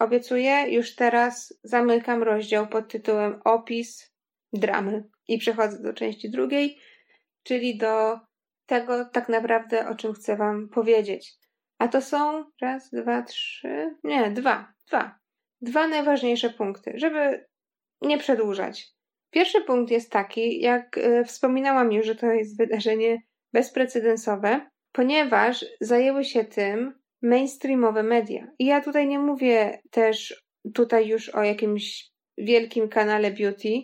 Obiecuję, 0.00 0.70
już 0.70 0.94
teraz 0.94 1.58
zamykam 1.62 2.22
rozdział 2.22 2.68
pod 2.68 2.88
tytułem 2.88 3.40
Opis 3.44 4.12
dramy 4.52 5.04
i 5.28 5.38
przechodzę 5.38 5.82
do 5.82 5.92
części 5.92 6.30
drugiej, 6.30 6.78
czyli 7.42 7.78
do 7.78 8.18
tego 8.66 9.04
tak 9.04 9.28
naprawdę, 9.28 9.88
o 9.88 9.94
czym 9.94 10.12
chcę 10.12 10.36
Wam 10.36 10.68
powiedzieć. 10.68 11.38
A 11.78 11.88
to 11.88 12.02
są 12.02 12.44
raz, 12.60 12.90
dwa, 12.90 13.22
trzy, 13.22 13.96
nie, 14.04 14.30
dwa, 14.30 14.72
dwa. 14.88 15.18
Dwa 15.60 15.88
najważniejsze 15.88 16.50
punkty, 16.50 16.92
żeby 16.96 17.46
nie 18.02 18.18
przedłużać. 18.18 18.97
Pierwszy 19.30 19.60
punkt 19.60 19.90
jest 19.90 20.12
taki, 20.12 20.60
jak 20.60 20.98
e, 20.98 21.24
wspominałam 21.24 21.92
już, 21.92 22.06
że 22.06 22.14
to 22.14 22.26
jest 22.26 22.58
wydarzenie 22.58 23.22
bezprecedensowe, 23.52 24.70
ponieważ 24.92 25.64
zajęły 25.80 26.24
się 26.24 26.44
tym 26.44 26.98
mainstreamowe 27.22 28.02
media. 28.02 28.48
I 28.58 28.66
ja 28.66 28.80
tutaj 28.80 29.08
nie 29.08 29.18
mówię 29.18 29.78
też 29.90 30.44
tutaj 30.74 31.08
już 31.08 31.28
o 31.28 31.42
jakimś 31.42 32.10
wielkim 32.38 32.88
kanale 32.88 33.30
beauty 33.30 33.82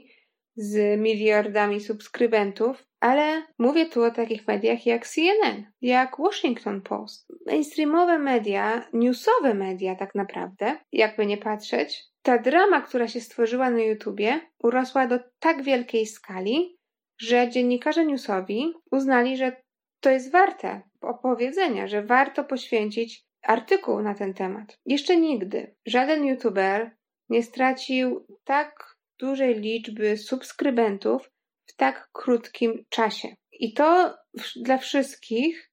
z 0.57 1.01
miliardami 1.01 1.81
subskrybentów, 1.81 2.87
ale 3.01 3.43
mówię 3.59 3.87
tu 3.87 4.03
o 4.03 4.11
takich 4.11 4.47
mediach 4.49 4.87
jak 4.87 5.07
CNN, 5.07 5.65
jak 5.81 6.17
Washington 6.19 6.83
Post. 6.83 7.33
Mainstreamowe 7.47 8.19
media, 8.19 8.89
newsowe 8.93 9.55
media 9.55 9.95
tak 9.95 10.15
naprawdę, 10.15 10.79
jakby 10.93 11.27
nie 11.27 11.39
patrzeć, 11.39 12.05
ta 12.25 12.39
drama, 12.39 12.81
która 12.81 13.09
się 13.09 13.21
stworzyła 13.21 13.71
na 13.71 13.83
YouTubie, 13.83 14.41
urosła 14.59 15.07
do 15.07 15.19
tak 15.39 15.63
wielkiej 15.63 16.07
skali, 16.07 16.79
że 17.19 17.49
dziennikarze 17.49 18.07
newsowi 18.07 18.73
uznali, 18.91 19.37
że 19.37 19.63
to 20.01 20.11
jest 20.11 20.33
warte 20.33 20.83
opowiedzenia, 21.01 21.87
że 21.87 22.03
warto 22.03 22.45
poświęcić 22.45 23.25
artykuł 23.43 24.03
na 24.03 24.15
ten 24.15 24.35
temat. 24.35 24.79
Jeszcze 24.87 25.17
nigdy 25.17 25.77
żaden 25.87 26.25
YouTuber 26.25 26.97
nie 27.29 27.43
stracił 27.43 28.27
tak 28.45 28.97
dużej 29.19 29.55
liczby 29.55 30.17
subskrybentów 30.17 31.31
w 31.67 31.77
tak 31.77 32.09
krótkim 32.13 32.85
czasie. 32.89 33.29
I 33.53 33.73
to 33.73 34.17
dla 34.57 34.79
wszystkich 34.79 35.71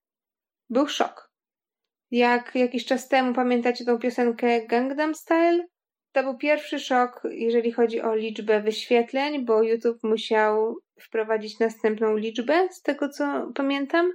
był 0.70 0.88
szok. 0.88 1.32
Jak 2.12 2.56
jakiś 2.56 2.86
czas 2.86 3.08
temu 3.08 3.34
pamiętacie 3.34 3.86
tą 3.86 4.00
piosenkę 4.00 4.66
Gangnam 4.68 5.16
Style? 5.16 5.66
To 6.12 6.24
był 6.24 6.38
pierwszy 6.38 6.80
szok, 6.80 7.22
jeżeli 7.32 7.72
chodzi 7.72 8.02
o 8.02 8.16
liczbę 8.16 8.62
wyświetleń, 8.62 9.46
bo 9.46 9.64
YouTube 9.64 10.04
musiał 10.04 10.78
wprowadzić 11.00 11.60
następną 11.60 12.16
liczbę, 12.16 12.68
z 12.72 12.82
tego 12.82 13.10
co 13.10 13.52
pamiętam, 13.56 14.12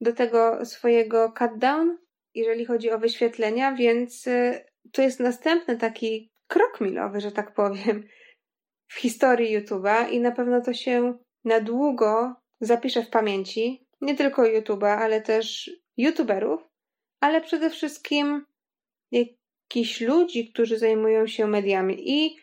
do 0.00 0.12
tego 0.12 0.64
swojego 0.64 1.32
cutdown, 1.38 1.98
jeżeli 2.34 2.64
chodzi 2.64 2.90
o 2.90 2.98
wyświetlenia, 2.98 3.72
więc 3.72 4.26
y, 4.26 4.64
to 4.92 5.02
jest 5.02 5.20
następny 5.20 5.76
taki 5.76 6.32
krok 6.46 6.80
milowy, 6.80 7.20
że 7.20 7.32
tak 7.32 7.54
powiem, 7.54 8.08
w 8.88 8.98
historii 8.98 9.58
YouTube'a 9.58 10.10
i 10.10 10.20
na 10.20 10.32
pewno 10.32 10.60
to 10.60 10.74
się 10.74 11.18
na 11.44 11.60
długo 11.60 12.34
zapisze 12.60 13.02
w 13.02 13.10
pamięci 13.10 13.86
nie 14.00 14.14
tylko 14.14 14.42
YouTube'a, 14.42 14.96
ale 14.96 15.20
też 15.20 15.70
YouTuberów, 15.96 16.68
ale 17.20 17.40
przede 17.40 17.70
wszystkim 17.70 18.46
jakichś 19.76 20.00
ludzi, 20.00 20.52
którzy 20.52 20.78
zajmują 20.78 21.26
się 21.26 21.46
mediami 21.46 22.10
i 22.10 22.36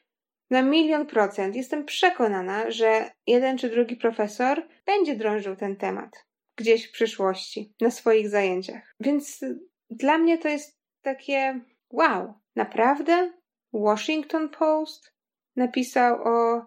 na 0.50 0.62
milion 0.62 1.06
procent 1.06 1.56
jestem 1.56 1.86
przekonana, 1.86 2.72
że 2.72 3.12
jeden 3.28 3.58
czy 3.58 3.70
drugi 3.70 3.96
profesor 3.96 4.68
będzie 4.86 5.16
drążył 5.16 5.56
ten 5.56 5.76
temat 5.76 6.26
gdzieś 6.58 6.88
w 6.88 6.92
przyszłości 6.92 7.74
na 7.82 7.92
swoich 7.92 8.30
zajęciach. 8.30 8.96
Więc 9.00 9.46
dla 9.90 10.18
mnie 10.18 10.38
to 10.38 10.48
jest 10.48 10.80
takie 11.02 11.60
wow, 11.90 12.34
naprawdę? 12.56 13.34
Washington 13.74 14.50
Post 14.50 15.14
napisał 15.56 16.24
o 16.24 16.66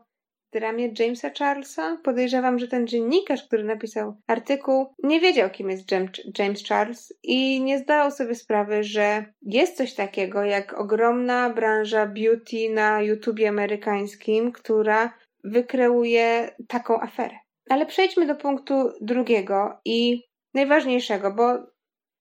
dramie 0.52 0.92
Jamesa 0.98 1.30
Charlesa. 1.38 1.98
Podejrzewam, 2.02 2.58
że 2.58 2.68
ten 2.68 2.86
dziennikarz, 2.86 3.46
który 3.46 3.64
napisał 3.64 4.16
artykuł, 4.26 4.94
nie 5.02 5.20
wiedział, 5.20 5.50
kim 5.50 5.70
jest 5.70 5.90
James 6.38 6.64
Charles 6.68 7.12
i 7.22 7.60
nie 7.60 7.78
zdawał 7.78 8.10
sobie 8.10 8.34
sprawy, 8.34 8.84
że 8.84 9.24
jest 9.42 9.76
coś 9.76 9.94
takiego 9.94 10.44
jak 10.44 10.80
ogromna 10.80 11.50
branża 11.50 12.06
beauty 12.06 12.70
na 12.70 13.02
YouTubie 13.02 13.48
amerykańskim, 13.48 14.52
która 14.52 15.12
wykreuje 15.44 16.54
taką 16.68 17.00
aferę. 17.00 17.36
Ale 17.70 17.86
przejdźmy 17.86 18.26
do 18.26 18.34
punktu 18.34 18.92
drugiego 19.00 19.80
i 19.84 20.22
najważniejszego, 20.54 21.30
bo 21.30 21.72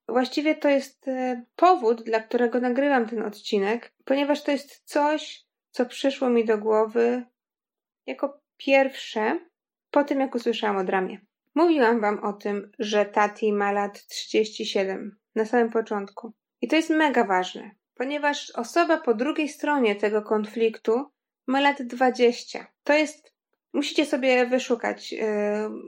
właściwie 0.07 0.55
to 0.55 0.69
jest 0.69 1.07
e, 1.07 1.45
powód, 1.55 2.03
dla 2.03 2.19
którego 2.19 2.59
nagrywam 2.59 3.09
ten 3.09 3.23
odcinek, 3.23 3.93
ponieważ 4.05 4.43
to 4.43 4.51
jest 4.51 4.81
coś, 4.85 5.45
co 5.71 5.85
przyszło 5.85 6.29
mi 6.29 6.45
do 6.45 6.57
głowy 6.57 7.23
jako 8.05 8.41
pierwsze 8.57 9.39
po 9.91 10.03
tym, 10.03 10.19
jak 10.19 10.35
usłyszałam 10.35 10.77
o 10.77 10.83
dramie. 10.83 11.19
Mówiłam 11.55 12.01
wam 12.01 12.19
o 12.19 12.33
tym, 12.33 12.71
że 12.79 13.05
Tati 13.05 13.53
ma 13.53 13.71
lat 13.71 14.05
37 14.07 15.19
na 15.35 15.45
samym 15.45 15.69
początku. 15.69 16.33
I 16.61 16.67
to 16.67 16.75
jest 16.75 16.89
mega 16.89 17.23
ważne, 17.23 17.71
ponieważ 17.95 18.51
osoba 18.51 18.97
po 18.97 19.13
drugiej 19.13 19.49
stronie 19.49 19.95
tego 19.95 20.21
konfliktu 20.21 21.05
ma 21.47 21.61
lat 21.61 21.81
20. 21.81 22.67
To 22.83 22.93
jest. 22.93 23.31
Musicie 23.73 24.05
sobie 24.05 24.45
wyszukać, 24.45 25.11
yy, 25.11 25.21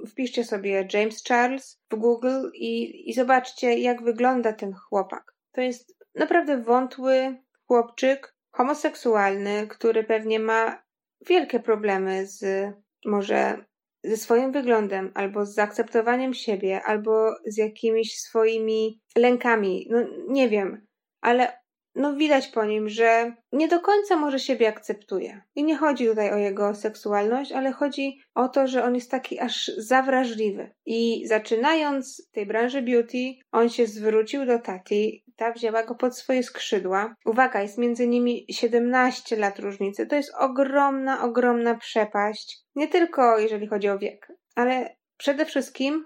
wpiszcie 0.07 0.43
sobie 0.43 0.87
James 0.93 1.23
Charles 1.23 1.81
w 1.91 1.95
Google 1.95 2.49
i, 2.53 3.09
i 3.09 3.13
zobaczcie, 3.13 3.79
jak 3.79 4.03
wygląda 4.03 4.53
ten 4.53 4.73
chłopak. 4.73 5.33
To 5.51 5.61
jest 5.61 5.97
naprawdę 6.15 6.61
wątły 6.61 7.37
chłopczyk, 7.67 8.35
homoseksualny, 8.51 9.67
który 9.67 10.03
pewnie 10.03 10.39
ma 10.39 10.82
wielkie 11.27 11.59
problemy 11.59 12.27
z 12.27 12.73
może 13.05 13.65
ze 14.03 14.17
swoim 14.17 14.51
wyglądem, 14.51 15.11
albo 15.15 15.45
z 15.45 15.53
zaakceptowaniem 15.53 16.33
siebie, 16.33 16.81
albo 16.83 17.35
z 17.45 17.57
jakimiś 17.57 18.19
swoimi 18.19 19.01
lękami. 19.17 19.87
No 19.89 19.99
nie 20.27 20.49
wiem, 20.49 20.87
ale 21.21 21.63
no 21.95 22.15
widać 22.15 22.47
po 22.47 22.65
nim, 22.65 22.89
że 22.89 23.35
nie 23.51 23.67
do 23.67 23.79
końca 23.79 24.15
może 24.15 24.39
siebie 24.39 24.67
akceptuje. 24.67 25.41
I 25.55 25.63
nie 25.63 25.77
chodzi 25.77 26.07
tutaj 26.07 26.31
o 26.31 26.37
jego 26.37 26.75
seksualność, 26.75 27.51
ale 27.51 27.71
chodzi 27.71 28.19
o 28.35 28.47
to, 28.47 28.67
że 28.67 28.83
on 28.83 28.95
jest 28.95 29.11
taki 29.11 29.39
aż 29.39 29.71
zawrażliwy. 29.77 30.71
I 30.85 31.27
zaczynając 31.27 32.29
tej 32.31 32.45
branży 32.45 32.81
beauty, 32.81 33.33
on 33.51 33.69
się 33.69 33.87
zwrócił 33.87 34.45
do 34.45 34.59
Tati, 34.59 35.23
ta 35.35 35.51
wzięła 35.51 35.83
go 35.83 35.95
pod 35.95 36.17
swoje 36.17 36.43
skrzydła. 36.43 37.15
Uwaga, 37.25 37.61
jest 37.61 37.77
między 37.77 38.07
nimi 38.07 38.45
17 38.49 39.35
lat 39.35 39.59
różnicy. 39.59 40.07
To 40.07 40.15
jest 40.15 40.33
ogromna, 40.39 41.23
ogromna 41.23 41.75
przepaść. 41.75 42.59
Nie 42.75 42.87
tylko 42.87 43.39
jeżeli 43.39 43.67
chodzi 43.67 43.89
o 43.89 43.99
wiek, 43.99 44.27
ale 44.55 44.95
przede 45.17 45.45
wszystkim 45.45 46.05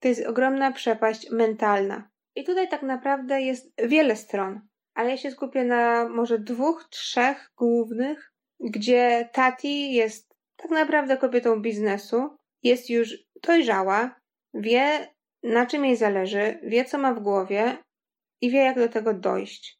to 0.00 0.08
jest 0.08 0.26
ogromna 0.26 0.72
przepaść 0.72 1.30
mentalna. 1.30 2.08
I 2.34 2.44
tutaj 2.44 2.68
tak 2.68 2.82
naprawdę 2.82 3.40
jest 3.40 3.72
wiele 3.78 4.16
stron 4.16 4.60
ale 4.98 5.10
ja 5.10 5.16
się 5.16 5.30
skupię 5.30 5.64
na 5.64 6.08
może 6.08 6.38
dwóch, 6.38 6.88
trzech 6.90 7.50
głównych, 7.56 8.32
gdzie 8.60 9.28
Tati 9.32 9.92
jest 9.92 10.34
tak 10.56 10.70
naprawdę 10.70 11.16
kobietą 11.16 11.62
biznesu, 11.62 12.36
jest 12.62 12.90
już 12.90 13.18
dojrzała, 13.42 14.20
wie 14.54 15.14
na 15.42 15.66
czym 15.66 15.84
jej 15.84 15.96
zależy, 15.96 16.60
wie 16.62 16.84
co 16.84 16.98
ma 16.98 17.14
w 17.14 17.20
głowie 17.20 17.76
i 18.40 18.50
wie 18.50 18.58
jak 18.58 18.76
do 18.76 18.88
tego 18.88 19.14
dojść. 19.14 19.78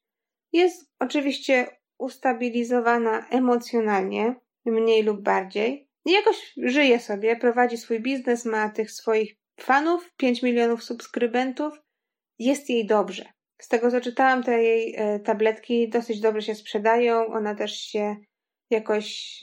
Jest 0.52 0.90
oczywiście 1.00 1.66
ustabilizowana 1.98 3.28
emocjonalnie, 3.28 4.34
mniej 4.66 5.02
lub 5.02 5.22
bardziej. 5.22 5.88
Jakoś 6.04 6.52
żyje 6.56 7.00
sobie, 7.00 7.36
prowadzi 7.36 7.76
swój 7.76 8.00
biznes, 8.00 8.44
ma 8.44 8.68
tych 8.68 8.90
swoich 8.90 9.36
fanów, 9.60 10.12
5 10.16 10.42
milionów 10.42 10.84
subskrybentów, 10.84 11.78
jest 12.38 12.70
jej 12.70 12.86
dobrze. 12.86 13.24
Z 13.60 13.68
tego 13.68 13.90
co 13.90 14.00
czytałam, 14.00 14.42
te 14.42 14.62
jej 14.62 14.94
e, 14.96 15.20
tabletki 15.20 15.88
dosyć 15.88 16.20
dobrze 16.20 16.42
się 16.42 16.54
sprzedają. 16.54 17.26
Ona 17.26 17.54
też 17.54 17.80
się 17.80 18.16
jakoś 18.70 19.40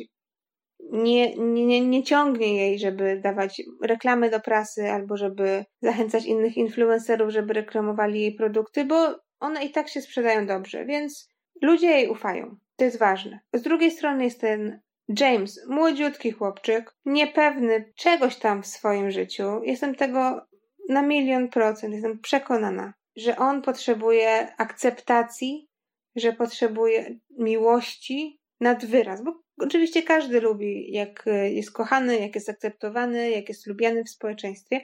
nie, 0.80 1.36
nie, 1.36 1.82
nie 1.82 2.04
ciągnie 2.04 2.58
jej, 2.58 2.80
żeby 2.80 3.20
dawać 3.24 3.62
reklamy 3.84 4.30
do 4.30 4.40
prasy 4.40 4.92
albo 4.92 5.18
żeby 5.18 5.66
zachęcać 5.82 6.26
innych 6.26 6.58
influencerów, 6.58 7.30
żeby 7.30 7.54
reklamowali 7.54 8.22
jej 8.22 8.36
produkty, 8.36 8.86
bo 8.86 9.16
one 9.40 9.66
i 9.66 9.70
tak 9.70 9.90
się 9.90 10.02
sprzedają 10.02 10.48
dobrze, 10.48 10.86
więc 10.86 11.30
ludzie 11.62 11.88
jej 11.88 12.10
ufają. 12.10 12.56
To 12.76 12.86
jest 12.86 13.00
ważne. 13.00 13.40
Z 13.54 13.62
drugiej 13.62 13.92
strony 13.92 14.24
jest 14.24 14.42
ten 14.42 14.80
James, 15.20 15.66
młodziutki 15.70 16.32
chłopczyk, 16.32 16.96
niepewny 17.06 17.94
czegoś 17.96 18.36
tam 18.36 18.64
w 18.64 18.68
swoim 18.68 19.12
życiu. 19.12 19.64
Jestem 19.64 19.96
tego 19.96 20.46
na 20.90 21.02
milion 21.02 21.50
procent, 21.50 21.94
jestem 21.94 22.20
przekonana 22.20 22.94
że 23.16 23.38
on 23.38 23.62
potrzebuje 23.62 24.56
akceptacji, 24.58 25.70
że 26.16 26.34
potrzebuje 26.34 27.20
miłości 27.38 28.40
nad 28.60 28.86
wyraz, 28.86 29.24
bo 29.24 29.42
oczywiście 29.58 30.04
każdy 30.04 30.42
lubi, 30.42 30.92
jak 30.92 31.26
jest 31.44 31.72
kochany, 31.72 32.20
jak 32.20 32.36
jest 32.36 32.50
akceptowany, 32.50 33.32
jak 33.32 33.50
jest 33.50 33.68
lubiany 33.68 34.04
w 34.04 34.10
społeczeństwie, 34.10 34.82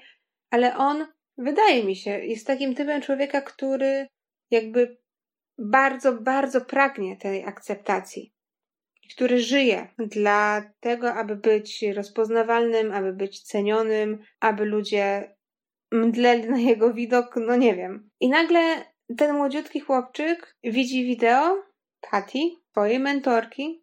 ale 0.49 0.77
on, 0.77 1.07
wydaje 1.38 1.84
mi 1.84 1.95
się, 1.95 2.12
jest 2.12 2.47
takim 2.47 2.75
typem 2.75 3.01
człowieka, 3.01 3.41
który 3.41 4.07
jakby 4.51 4.97
bardzo, 5.57 6.13
bardzo 6.13 6.62
pragnie 6.62 7.17
tej 7.17 7.45
akceptacji, 7.45 8.34
który 9.15 9.39
żyje 9.39 9.88
dla 9.97 10.71
tego, 10.79 11.13
aby 11.13 11.36
być 11.36 11.86
rozpoznawalnym, 11.95 12.91
aby 12.91 13.13
być 13.13 13.43
cenionym, 13.43 14.19
aby 14.39 14.65
ludzie 14.65 15.36
mdleli 15.91 16.49
na 16.49 16.60
jego 16.60 16.93
widok, 16.93 17.36
no 17.36 17.55
nie 17.55 17.75
wiem. 17.75 18.10
I 18.19 18.29
nagle 18.29 18.86
ten 19.17 19.36
młodziutki 19.36 19.79
chłopczyk 19.79 20.57
widzi 20.63 21.05
wideo 21.05 21.63
Tati, 21.99 22.57
swojej 22.71 22.99
mentorki, 22.99 23.80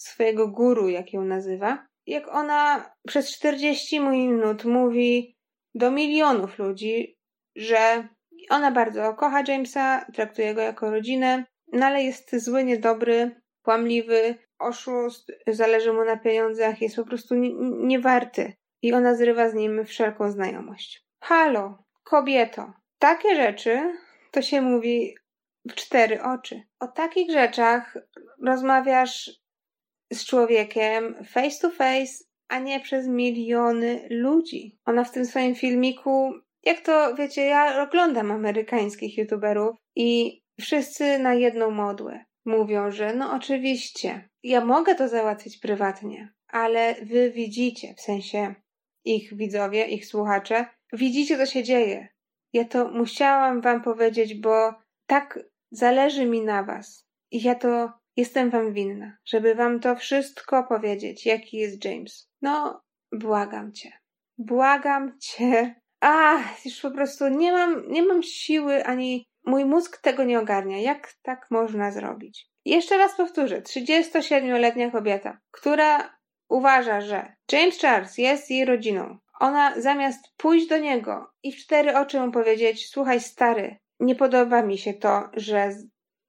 swojego 0.00 0.48
guru, 0.48 0.88
jak 0.88 1.12
ją 1.12 1.24
nazywa, 1.24 1.86
jak 2.06 2.28
ona 2.28 2.90
przez 3.06 3.36
40 3.36 4.00
minut 4.00 4.64
mówi 4.64 5.36
do 5.74 5.90
milionów 5.90 6.58
ludzi, 6.58 7.18
że 7.56 8.08
ona 8.50 8.70
bardzo 8.70 9.14
kocha 9.14 9.42
Jamesa, 9.48 10.06
traktuje 10.14 10.54
go 10.54 10.60
jako 10.60 10.90
rodzinę, 10.90 11.44
no 11.72 11.86
ale 11.86 12.02
jest 12.02 12.36
zły, 12.44 12.64
niedobry, 12.64 13.40
kłamliwy, 13.62 14.34
oszust, 14.58 15.32
zależy 15.46 15.92
mu 15.92 16.04
na 16.04 16.16
pieniądzach, 16.16 16.82
jest 16.82 16.96
po 16.96 17.04
prostu 17.04 17.34
niewarty. 17.84 18.52
I 18.82 18.92
ona 18.92 19.14
zrywa 19.14 19.50
z 19.50 19.54
nim 19.54 19.84
wszelką 19.84 20.30
znajomość. 20.30 21.06
Halo, 21.24 21.84
kobieto. 22.04 22.72
Takie 22.98 23.36
rzeczy 23.36 23.94
to 24.30 24.42
się 24.42 24.60
mówi 24.60 25.14
w 25.70 25.74
cztery 25.74 26.22
oczy. 26.22 26.62
O 26.80 26.88
takich 26.88 27.30
rzeczach 27.30 27.96
rozmawiasz 28.42 29.30
z 30.12 30.24
człowiekiem 30.24 31.24
face 31.24 31.60
to 31.60 31.70
face, 31.70 32.24
a 32.48 32.58
nie 32.58 32.80
przez 32.80 33.06
miliony 33.06 34.08
ludzi. 34.10 34.78
Ona 34.84 35.04
w 35.04 35.12
tym 35.12 35.26
swoim 35.26 35.54
filmiku, 35.54 36.32
jak 36.64 36.80
to 36.80 37.14
wiecie, 37.14 37.42
ja 37.42 37.82
oglądam 37.82 38.32
amerykańskich 38.32 39.18
youtuberów 39.18 39.76
i 39.96 40.40
wszyscy 40.60 41.18
na 41.18 41.34
jedną 41.34 41.70
modłę 41.70 42.24
mówią, 42.44 42.90
że 42.90 43.14
no 43.14 43.32
oczywiście, 43.32 44.28
ja 44.42 44.64
mogę 44.64 44.94
to 44.94 45.08
załatwić 45.08 45.58
prywatnie, 45.58 46.32
ale 46.48 46.94
wy 47.02 47.30
widzicie, 47.30 47.94
w 47.94 48.00
sensie 48.00 48.54
ich 49.04 49.36
widzowie, 49.36 49.86
ich 49.86 50.06
słuchacze, 50.06 50.66
Widzicie, 50.92 51.36
co 51.38 51.46
się 51.46 51.62
dzieje. 51.62 52.08
Ja 52.52 52.64
to 52.64 52.88
musiałam 52.88 53.60
wam 53.60 53.82
powiedzieć, 53.82 54.34
bo 54.34 54.74
tak 55.06 55.38
zależy 55.70 56.26
mi 56.26 56.40
na 56.40 56.62
was. 56.62 57.06
I 57.30 57.42
ja 57.42 57.54
to 57.54 57.92
jestem 58.18 58.50
wam 58.50 58.72
winna, 58.72 59.16
żeby 59.24 59.54
wam 59.54 59.80
to 59.80 59.96
wszystko 59.96 60.64
powiedzieć, 60.64 61.26
jaki 61.26 61.56
jest 61.56 61.84
James. 61.84 62.30
No, 62.42 62.82
błagam 63.12 63.72
cię. 63.72 63.92
Błagam 64.38 65.18
cię. 65.18 65.74
A, 66.00 66.38
już 66.64 66.80
po 66.80 66.90
prostu 66.90 67.28
nie 67.28 67.52
mam, 67.52 67.88
nie 67.88 68.02
mam 68.02 68.22
siły 68.22 68.84
ani 68.84 69.26
mój 69.44 69.64
mózg 69.64 70.00
tego 70.00 70.24
nie 70.24 70.38
ogarnia. 70.38 70.78
Jak 70.78 71.12
tak 71.22 71.46
można 71.50 71.92
zrobić? 71.92 72.50
Jeszcze 72.64 72.98
raz 72.98 73.16
powtórzę. 73.16 73.60
37-letnia 73.60 74.90
kobieta, 74.90 75.38
która 75.50 76.18
uważa, 76.48 77.00
że 77.00 77.32
James 77.52 77.80
Charles 77.80 78.18
jest 78.18 78.50
jej 78.50 78.64
rodziną, 78.64 79.18
ona 79.40 79.80
zamiast 79.80 80.36
pójść 80.36 80.66
do 80.66 80.78
niego 80.78 81.30
i 81.42 81.52
w 81.52 81.56
cztery 81.56 81.96
oczy 81.96 82.20
mu 82.20 82.32
powiedzieć: 82.32 82.88
Słuchaj, 82.88 83.20
stary, 83.20 83.76
nie 84.00 84.14
podoba 84.14 84.62
mi 84.62 84.78
się 84.78 84.94
to, 84.94 85.28
że 85.32 85.70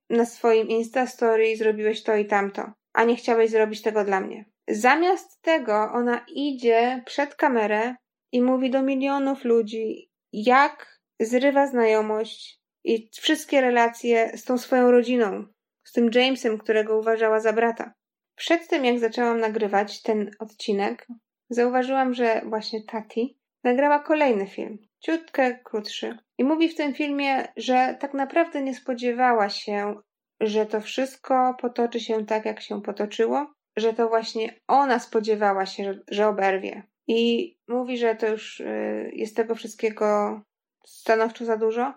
na 0.10 0.26
swoim 0.26 0.68
Insta 0.68 1.08
Story 1.08 1.58
zrobiłeś 1.58 2.04
to 2.04 2.16
i 2.16 2.26
tamto, 2.26 2.72
a 2.94 3.04
nie 3.04 3.16
chciałeś 3.16 3.50
zrobić 3.52 3.82
tego 3.82 4.04
dla 4.04 4.22
mnie. 4.22 4.46
Zamiast 4.68 5.42
tego 5.42 5.92
ona 5.94 6.26
idzie 6.28 7.04
przed 7.06 7.36
kamerę 7.36 7.96
i 8.32 8.42
mówi 8.42 8.70
do 8.70 8.82
milionów 8.82 9.44
ludzi, 9.44 10.12
jak 10.34 11.00
zrywa 11.20 11.68
znajomość 11.68 12.60
i 12.84 13.10
wszystkie 13.14 13.62
relacje 13.62 14.38
z 14.38 14.44
tą 14.44 14.58
swoją 14.58 14.92
rodziną, 14.92 15.46
z 15.84 15.92
tym 15.92 16.10
Jamesem, 16.14 16.58
którego 16.58 17.00
uważała 17.00 17.40
za 17.40 17.54
brata. 17.54 17.94
Przed 18.36 18.68
tym, 18.68 18.86
jak 18.86 19.00
zaczęłam 19.00 19.40
nagrywać 19.40 20.02
ten 20.02 20.32
odcinek, 20.40 21.08
zauważyłam, 21.50 22.14
że 22.14 22.42
właśnie 22.46 22.84
Tati 22.84 23.38
nagrała 23.64 24.00
kolejny 24.00 24.48
film, 24.48 24.78
ciutkę 25.00 25.60
krótszy. 25.64 26.18
I 26.40 26.44
mówi 26.44 26.70
w 26.70 26.76
tym 26.76 26.94
filmie, 26.94 27.48
że 27.58 27.98
tak 28.00 28.14
naprawdę 28.14 28.62
nie 28.62 28.76
spodziewała 28.76 29.50
się, 29.50 29.96
że 30.40 30.66
to 30.66 30.82
wszystko 30.82 31.56
potoczy 31.62 32.00
się 32.00 32.26
tak, 32.26 32.46
jak 32.46 32.62
się 32.62 32.82
potoczyło, 32.82 33.54
że 33.78 33.94
to 33.94 34.10
właśnie 34.10 34.60
ona 34.68 35.00
spodziewała 35.00 35.66
się, 35.66 35.94
że 36.12 36.28
oberwie. 36.28 36.84
i 37.08 37.58
mówi, 37.68 37.98
że 37.98 38.16
to 38.16 38.28
już 38.28 38.60
y, 38.60 39.12
jest 39.14 39.36
tego 39.36 39.56
wszystkiego 39.56 40.42
stanowczo 40.86 41.46
za 41.46 41.58
dużo, 41.58 41.94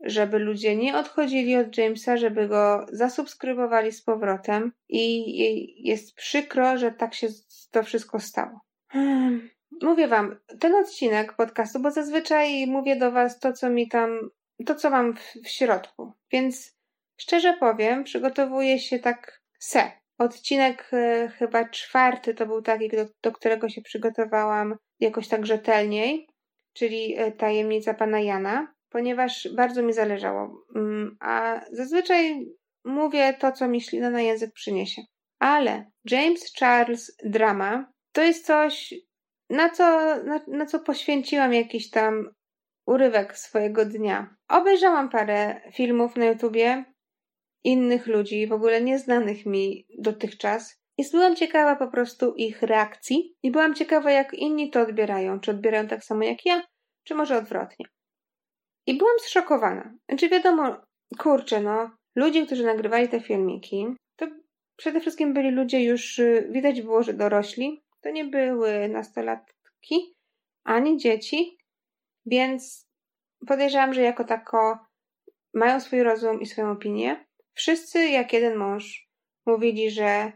żeby 0.00 0.38
ludzie 0.38 0.76
nie 0.76 0.96
odchodzili 0.96 1.56
od 1.56 1.78
Jamesa, 1.78 2.16
żeby 2.16 2.48
go 2.48 2.86
zasubskrybowali 2.92 3.92
z 3.92 4.02
powrotem 4.02 4.72
i 4.88 5.88
jest 5.88 6.14
przykro, 6.14 6.78
że 6.78 6.92
tak 6.92 7.14
się 7.14 7.26
to 7.70 7.82
wszystko 7.82 8.20
stało. 8.20 8.60
Hmm. 8.88 9.48
Mówię 9.82 10.08
wam, 10.08 10.36
ten 10.60 10.74
odcinek 10.74 11.32
podcastu, 11.32 11.80
bo 11.80 11.90
zazwyczaj 11.90 12.66
mówię 12.66 12.96
do 12.96 13.10
was 13.10 13.38
to, 13.38 13.52
co 13.52 13.70
mi 13.70 13.88
tam, 13.88 14.30
to, 14.66 14.74
co 14.74 14.90
mam 14.90 15.16
w, 15.16 15.20
w 15.44 15.48
środku. 15.48 16.12
Więc 16.32 16.76
szczerze 17.16 17.56
powiem, 17.60 18.04
przygotowuję 18.04 18.78
się 18.78 18.98
tak 18.98 19.42
se. 19.58 19.92
Odcinek 20.18 20.90
e, 20.92 21.28
chyba 21.28 21.68
czwarty 21.68 22.34
to 22.34 22.46
był 22.46 22.62
taki, 22.62 22.88
do, 22.88 23.06
do 23.22 23.32
którego 23.32 23.68
się 23.68 23.82
przygotowałam 23.82 24.76
jakoś 25.00 25.28
tak 25.28 25.46
rzetelniej, 25.46 26.28
czyli 26.72 27.14
e, 27.18 27.32
Tajemnica 27.32 27.94
Pana 27.94 28.20
Jana, 28.20 28.74
ponieważ 28.88 29.48
bardzo 29.56 29.82
mi 29.82 29.92
zależało. 29.92 30.64
Mm, 30.76 31.16
a 31.20 31.60
zazwyczaj 31.72 32.46
mówię 32.84 33.34
to, 33.34 33.52
co 33.52 33.68
mi 33.68 33.80
ślina 33.80 34.10
na 34.10 34.20
język 34.20 34.52
przyniesie. 34.52 35.02
Ale 35.38 35.90
James 36.10 36.52
Charles 36.58 37.16
drama 37.24 37.92
to 38.12 38.22
jest 38.22 38.46
coś, 38.46 38.94
na 39.52 39.70
co, 39.70 39.84
na, 40.24 40.40
na 40.46 40.66
co 40.66 40.80
poświęciłam 40.80 41.54
jakiś 41.54 41.90
tam 41.90 42.34
urywek 42.86 43.38
swojego 43.38 43.84
dnia. 43.84 44.36
Obejrzałam 44.48 45.08
parę 45.08 45.60
filmów 45.72 46.16
na 46.16 46.24
YouTubie 46.24 46.84
innych 47.64 48.06
ludzi, 48.06 48.46
w 48.46 48.52
ogóle 48.52 48.82
nieznanych 48.82 49.46
mi 49.46 49.86
dotychczas. 49.98 50.82
I 50.98 51.02
byłam 51.12 51.36
ciekawa 51.36 51.76
po 51.76 51.88
prostu 51.88 52.34
ich 52.34 52.62
reakcji 52.62 53.36
i 53.42 53.50
byłam 53.50 53.74
ciekawa, 53.74 54.10
jak 54.10 54.34
inni 54.34 54.70
to 54.70 54.80
odbierają. 54.80 55.40
Czy 55.40 55.50
odbierają 55.50 55.88
tak 55.88 56.04
samo 56.04 56.24
jak 56.24 56.46
ja, 56.46 56.62
czy 57.04 57.14
może 57.14 57.38
odwrotnie. 57.38 57.86
I 58.86 58.98
byłam 58.98 59.18
zszokowana. 59.18 59.94
Znaczy 60.08 60.28
wiadomo, 60.28 60.76
kurczę, 61.18 61.60
no, 61.60 61.90
ludzie, 62.16 62.46
którzy 62.46 62.64
nagrywali 62.64 63.08
te 63.08 63.20
filmiki, 63.20 63.86
to 64.16 64.26
przede 64.76 65.00
wszystkim 65.00 65.34
byli 65.34 65.50
ludzie 65.50 65.84
już, 65.84 66.18
y, 66.18 66.48
widać 66.50 66.82
było, 66.82 67.02
że 67.02 67.14
dorośli, 67.14 67.81
to 68.02 68.10
nie 68.10 68.24
były 68.24 68.88
nastolatki 68.88 70.16
ani 70.64 70.96
dzieci, 70.96 71.58
więc 72.26 72.88
podejrzewam, 73.46 73.94
że 73.94 74.02
jako 74.02 74.24
tako 74.24 74.78
mają 75.54 75.80
swój 75.80 76.02
rozum 76.02 76.40
i 76.40 76.46
swoją 76.46 76.70
opinię. 76.70 77.26
Wszyscy, 77.54 78.08
jak 78.08 78.32
jeden 78.32 78.56
mąż, 78.56 79.08
mówili, 79.46 79.90
że 79.90 80.32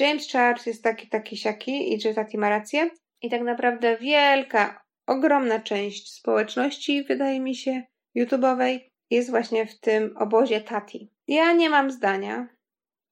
James 0.00 0.32
Charles 0.32 0.66
jest 0.66 0.84
taki, 0.84 1.08
taki, 1.08 1.36
siaki 1.36 1.94
i 1.94 2.00
że 2.00 2.14
taki 2.14 2.38
ma 2.38 2.48
rację. 2.48 2.90
I 3.22 3.30
tak 3.30 3.42
naprawdę 3.42 3.96
wielka, 3.96 4.84
ogromna 5.06 5.60
część 5.60 6.14
społeczności, 6.14 7.04
wydaje 7.04 7.40
mi 7.40 7.54
się, 7.54 7.82
YouTube'owej 8.16 8.80
jest 9.10 9.30
właśnie 9.30 9.66
w 9.66 9.80
tym 9.80 10.16
obozie 10.16 10.60
Tati. 10.60 11.10
Ja 11.26 11.52
nie 11.52 11.70
mam 11.70 11.90
zdania, 11.90 12.48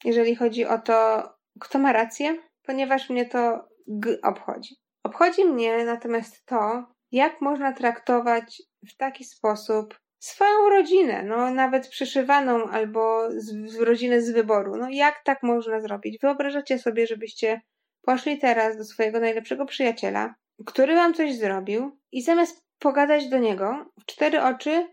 jeżeli 0.04 0.36
chodzi 0.36 0.66
o 0.66 0.78
to, 0.78 1.28
kto 1.60 1.78
ma 1.78 1.92
rację, 1.92 2.38
ponieważ 2.62 3.10
mnie 3.10 3.24
to 3.24 3.68
g 3.88 4.18
obchodzi. 4.22 4.76
Obchodzi 5.02 5.44
mnie 5.44 5.84
natomiast 5.84 6.46
to, 6.46 6.84
jak 7.12 7.40
można 7.40 7.72
traktować 7.72 8.62
w 8.88 8.96
taki 8.96 9.24
sposób 9.24 10.00
swoją 10.18 10.68
rodzinę, 10.70 11.22
no 11.22 11.50
nawet 11.50 11.88
przyszywaną 11.88 12.64
albo 12.64 13.28
z, 13.30 13.76
rodzinę 13.76 14.22
z 14.22 14.30
wyboru. 14.30 14.76
No 14.76 14.88
jak 14.90 15.22
tak 15.24 15.42
można 15.42 15.80
zrobić? 15.80 16.18
Wyobrażacie 16.22 16.78
sobie, 16.78 17.06
żebyście 17.06 17.60
poszli 18.02 18.38
teraz 18.38 18.76
do 18.76 18.84
swojego 18.84 19.20
najlepszego 19.20 19.66
przyjaciela, 19.66 20.34
który 20.66 20.94
wam 20.94 21.14
coś 21.14 21.34
zrobił 21.34 21.98
i 22.12 22.22
zamiast 22.22 22.64
pogadać 22.78 23.28
do 23.28 23.38
niego 23.38 23.86
w 24.00 24.04
cztery 24.06 24.42
oczy, 24.42 24.88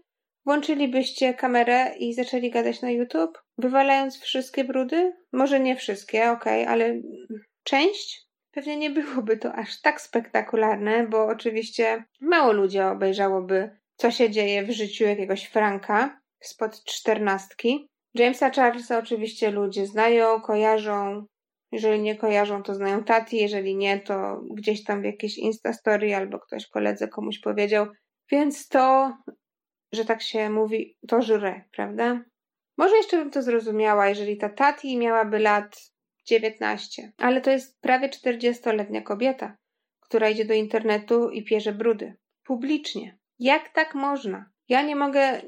włączylibyście 0.46 1.34
kamerę 1.34 1.96
i 2.00 2.14
zaczęli 2.14 2.52
gadać 2.52 2.82
na 2.82 2.92
YouTube, 2.92 3.42
wywalając 3.58 4.20
wszystkie 4.20 4.64
brudy? 4.64 5.14
Może 5.32 5.60
nie 5.60 5.76
wszystkie, 5.76 6.32
okej, 6.32 6.62
okay, 6.62 6.74
ale 6.74 7.02
część? 7.64 8.23
Pewnie 8.54 8.78
nie 8.78 8.90
byłoby 8.90 9.38
to 9.38 9.54
aż 9.54 9.82
tak 9.82 10.02
spektakularne, 10.02 11.08
bo 11.08 11.26
oczywiście 11.26 12.04
mało 12.22 12.52
ludzi 12.52 12.80
obejrzałoby, 12.80 13.80
co 13.96 14.12
się 14.12 14.30
dzieje 14.30 14.64
w 14.64 14.72
życiu 14.72 15.04
jakiegoś 15.04 15.46
Franka 15.46 16.22
spod 16.40 16.84
czternastki. 16.84 17.90
Jamesa 18.14 18.52
Charlesa 18.52 18.98
oczywiście 18.98 19.52
ludzie 19.52 19.88
znają, 19.88 20.42
kojarzą. 20.42 21.26
Jeżeli 21.72 22.02
nie 22.02 22.16
kojarzą, 22.16 22.64
to 22.64 22.76
znają 22.76 23.04
Tati, 23.04 23.38
jeżeli 23.38 23.76
nie, 23.76 24.00
to 24.00 24.42
gdzieś 24.56 24.84
tam 24.84 25.02
w 25.02 25.06
jakiejś 25.06 25.38
Instastory 25.38 26.16
albo 26.16 26.40
ktoś 26.40 26.68
koledze 26.68 27.08
komuś 27.08 27.40
powiedział. 27.40 27.88
Więc 28.32 28.68
to, 28.68 29.18
że 29.94 30.06
tak 30.06 30.22
się 30.22 30.50
mówi, 30.50 30.98
to 31.08 31.22
żre, 31.22 31.64
prawda? 31.72 32.24
Może 32.78 32.96
jeszcze 32.98 33.18
bym 33.18 33.32
to 33.32 33.42
zrozumiała, 33.42 34.10
jeżeli 34.10 34.38
ta 34.38 34.50
Tati 34.50 34.98
miałaby 34.98 35.40
lat 35.40 35.93
19. 36.24 37.12
Ale 37.18 37.42
to 37.42 37.52
jest 37.52 37.82
prawie 37.82 38.10
40-letnia 38.10 39.02
kobieta, 39.02 39.58
która 40.00 40.30
idzie 40.30 40.46
do 40.46 40.54
internetu 40.54 41.30
i 41.30 41.44
pierze 41.44 41.74
brudy. 41.74 42.14
Publicznie. 42.44 43.18
Jak 43.40 43.70
tak 43.70 43.96
można? 43.96 44.50
Ja 44.70 44.82
nie 44.82 44.96
mogę, 44.96 45.42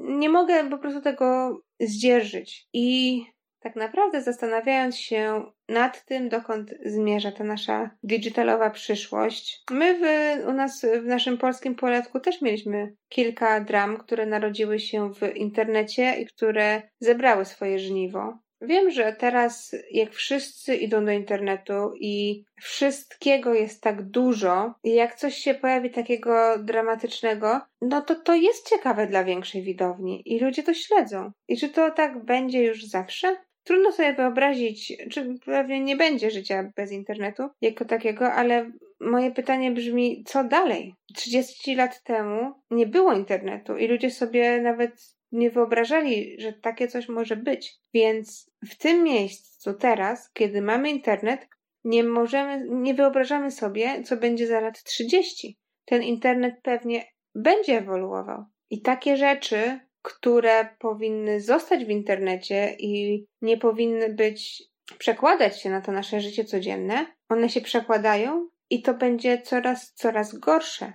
nie 0.00 0.28
mogę 0.28 0.70
po 0.70 0.78
prostu 0.78 1.00
tego 1.00 1.58
zdzierżyć. 1.80 2.68
I 2.72 3.22
tak 3.60 3.76
naprawdę 3.76 4.22
zastanawiając 4.22 4.96
się 4.96 5.44
nad 5.68 6.04
tym, 6.04 6.28
dokąd 6.28 6.74
zmierza 6.84 7.32
ta 7.32 7.44
nasza 7.44 7.90
digitalowa 8.02 8.70
przyszłość, 8.70 9.62
my 9.70 9.98
w, 9.98 10.02
u 10.48 10.52
nas 10.52 10.86
w 11.02 11.06
naszym 11.06 11.38
polskim 11.38 11.74
poletku 11.74 12.20
też 12.20 12.42
mieliśmy 12.42 12.94
kilka 13.08 13.60
dram, 13.60 13.96
które 13.96 14.26
narodziły 14.26 14.78
się 14.78 15.14
w 15.14 15.36
internecie 15.36 16.14
i 16.20 16.26
które 16.26 16.82
zebrały 17.00 17.44
swoje 17.44 17.78
żniwo. 17.78 18.38
Wiem, 18.62 18.90
że 18.90 19.12
teraz 19.12 19.76
jak 19.90 20.12
wszyscy 20.12 20.76
idą 20.76 21.04
do 21.04 21.10
internetu 21.10 21.92
i 22.00 22.44
wszystkiego 22.60 23.54
jest 23.54 23.82
tak 23.82 24.02
dużo, 24.02 24.74
i 24.84 24.94
jak 24.94 25.14
coś 25.14 25.34
się 25.34 25.54
pojawi 25.54 25.90
takiego 25.90 26.58
dramatycznego, 26.58 27.60
no 27.80 28.02
to 28.02 28.14
to 28.14 28.34
jest 28.34 28.70
ciekawe 28.70 29.06
dla 29.06 29.24
większej 29.24 29.62
widowni 29.62 30.22
i 30.26 30.40
ludzie 30.40 30.62
to 30.62 30.74
śledzą. 30.74 31.32
I 31.48 31.56
czy 31.56 31.68
to 31.68 31.90
tak 31.90 32.24
będzie 32.24 32.64
już 32.64 32.84
zawsze? 32.84 33.36
Trudno 33.64 33.92
sobie 33.92 34.14
wyobrazić, 34.14 34.96
czy 35.10 35.34
pewnie 35.44 35.80
nie 35.80 35.96
będzie 35.96 36.30
życia 36.30 36.72
bez 36.76 36.92
internetu 36.92 37.48
jako 37.60 37.84
takiego, 37.84 38.32
ale 38.32 38.70
moje 39.00 39.30
pytanie 39.30 39.70
brzmi, 39.70 40.24
co 40.26 40.44
dalej? 40.44 40.94
30 41.14 41.74
lat 41.74 42.02
temu 42.02 42.52
nie 42.70 42.86
było 42.86 43.12
internetu 43.12 43.76
i 43.76 43.86
ludzie 43.86 44.10
sobie 44.10 44.60
nawet 44.60 45.14
nie 45.32 45.50
wyobrażali, 45.50 46.36
że 46.40 46.52
takie 46.52 46.88
coś 46.88 47.08
może 47.08 47.36
być. 47.36 47.74
Więc 47.94 48.49
w 48.64 48.76
tym 48.76 49.04
miejscu 49.04 49.74
teraz, 49.74 50.32
kiedy 50.32 50.62
mamy 50.62 50.90
internet, 50.90 51.48
nie 51.84 52.04
możemy, 52.04 52.66
nie 52.70 52.94
wyobrażamy 52.94 53.50
sobie, 53.50 54.02
co 54.02 54.16
będzie 54.16 54.46
za 54.46 54.60
lat 54.60 54.82
30. 54.82 55.58
Ten 55.84 56.02
internet 56.02 56.54
pewnie 56.62 57.04
będzie 57.34 57.78
ewoluował. 57.78 58.44
I 58.70 58.82
takie 58.82 59.16
rzeczy, 59.16 59.80
które 60.02 60.76
powinny 60.78 61.40
zostać 61.40 61.84
w 61.84 61.90
internecie 61.90 62.76
i 62.78 63.24
nie 63.42 63.58
powinny 63.58 64.14
być, 64.14 64.62
przekładać 64.98 65.62
się 65.62 65.70
na 65.70 65.80
to 65.80 65.92
nasze 65.92 66.20
życie 66.20 66.44
codzienne, 66.44 67.06
one 67.28 67.48
się 67.48 67.60
przekładają 67.60 68.48
i 68.70 68.82
to 68.82 68.94
będzie 68.94 69.42
coraz, 69.42 69.92
coraz 69.94 70.38
gorsze. 70.38 70.92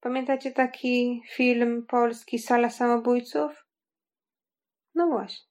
Pamiętacie 0.00 0.50
taki 0.50 1.22
film 1.30 1.86
polski 1.86 2.38
Sala 2.38 2.70
Samobójców? 2.70 3.66
No 4.94 5.06
właśnie. 5.06 5.49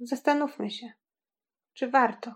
Zastanówmy 0.00 0.70
się, 0.70 0.92
czy 1.72 1.90
warto. 1.90 2.34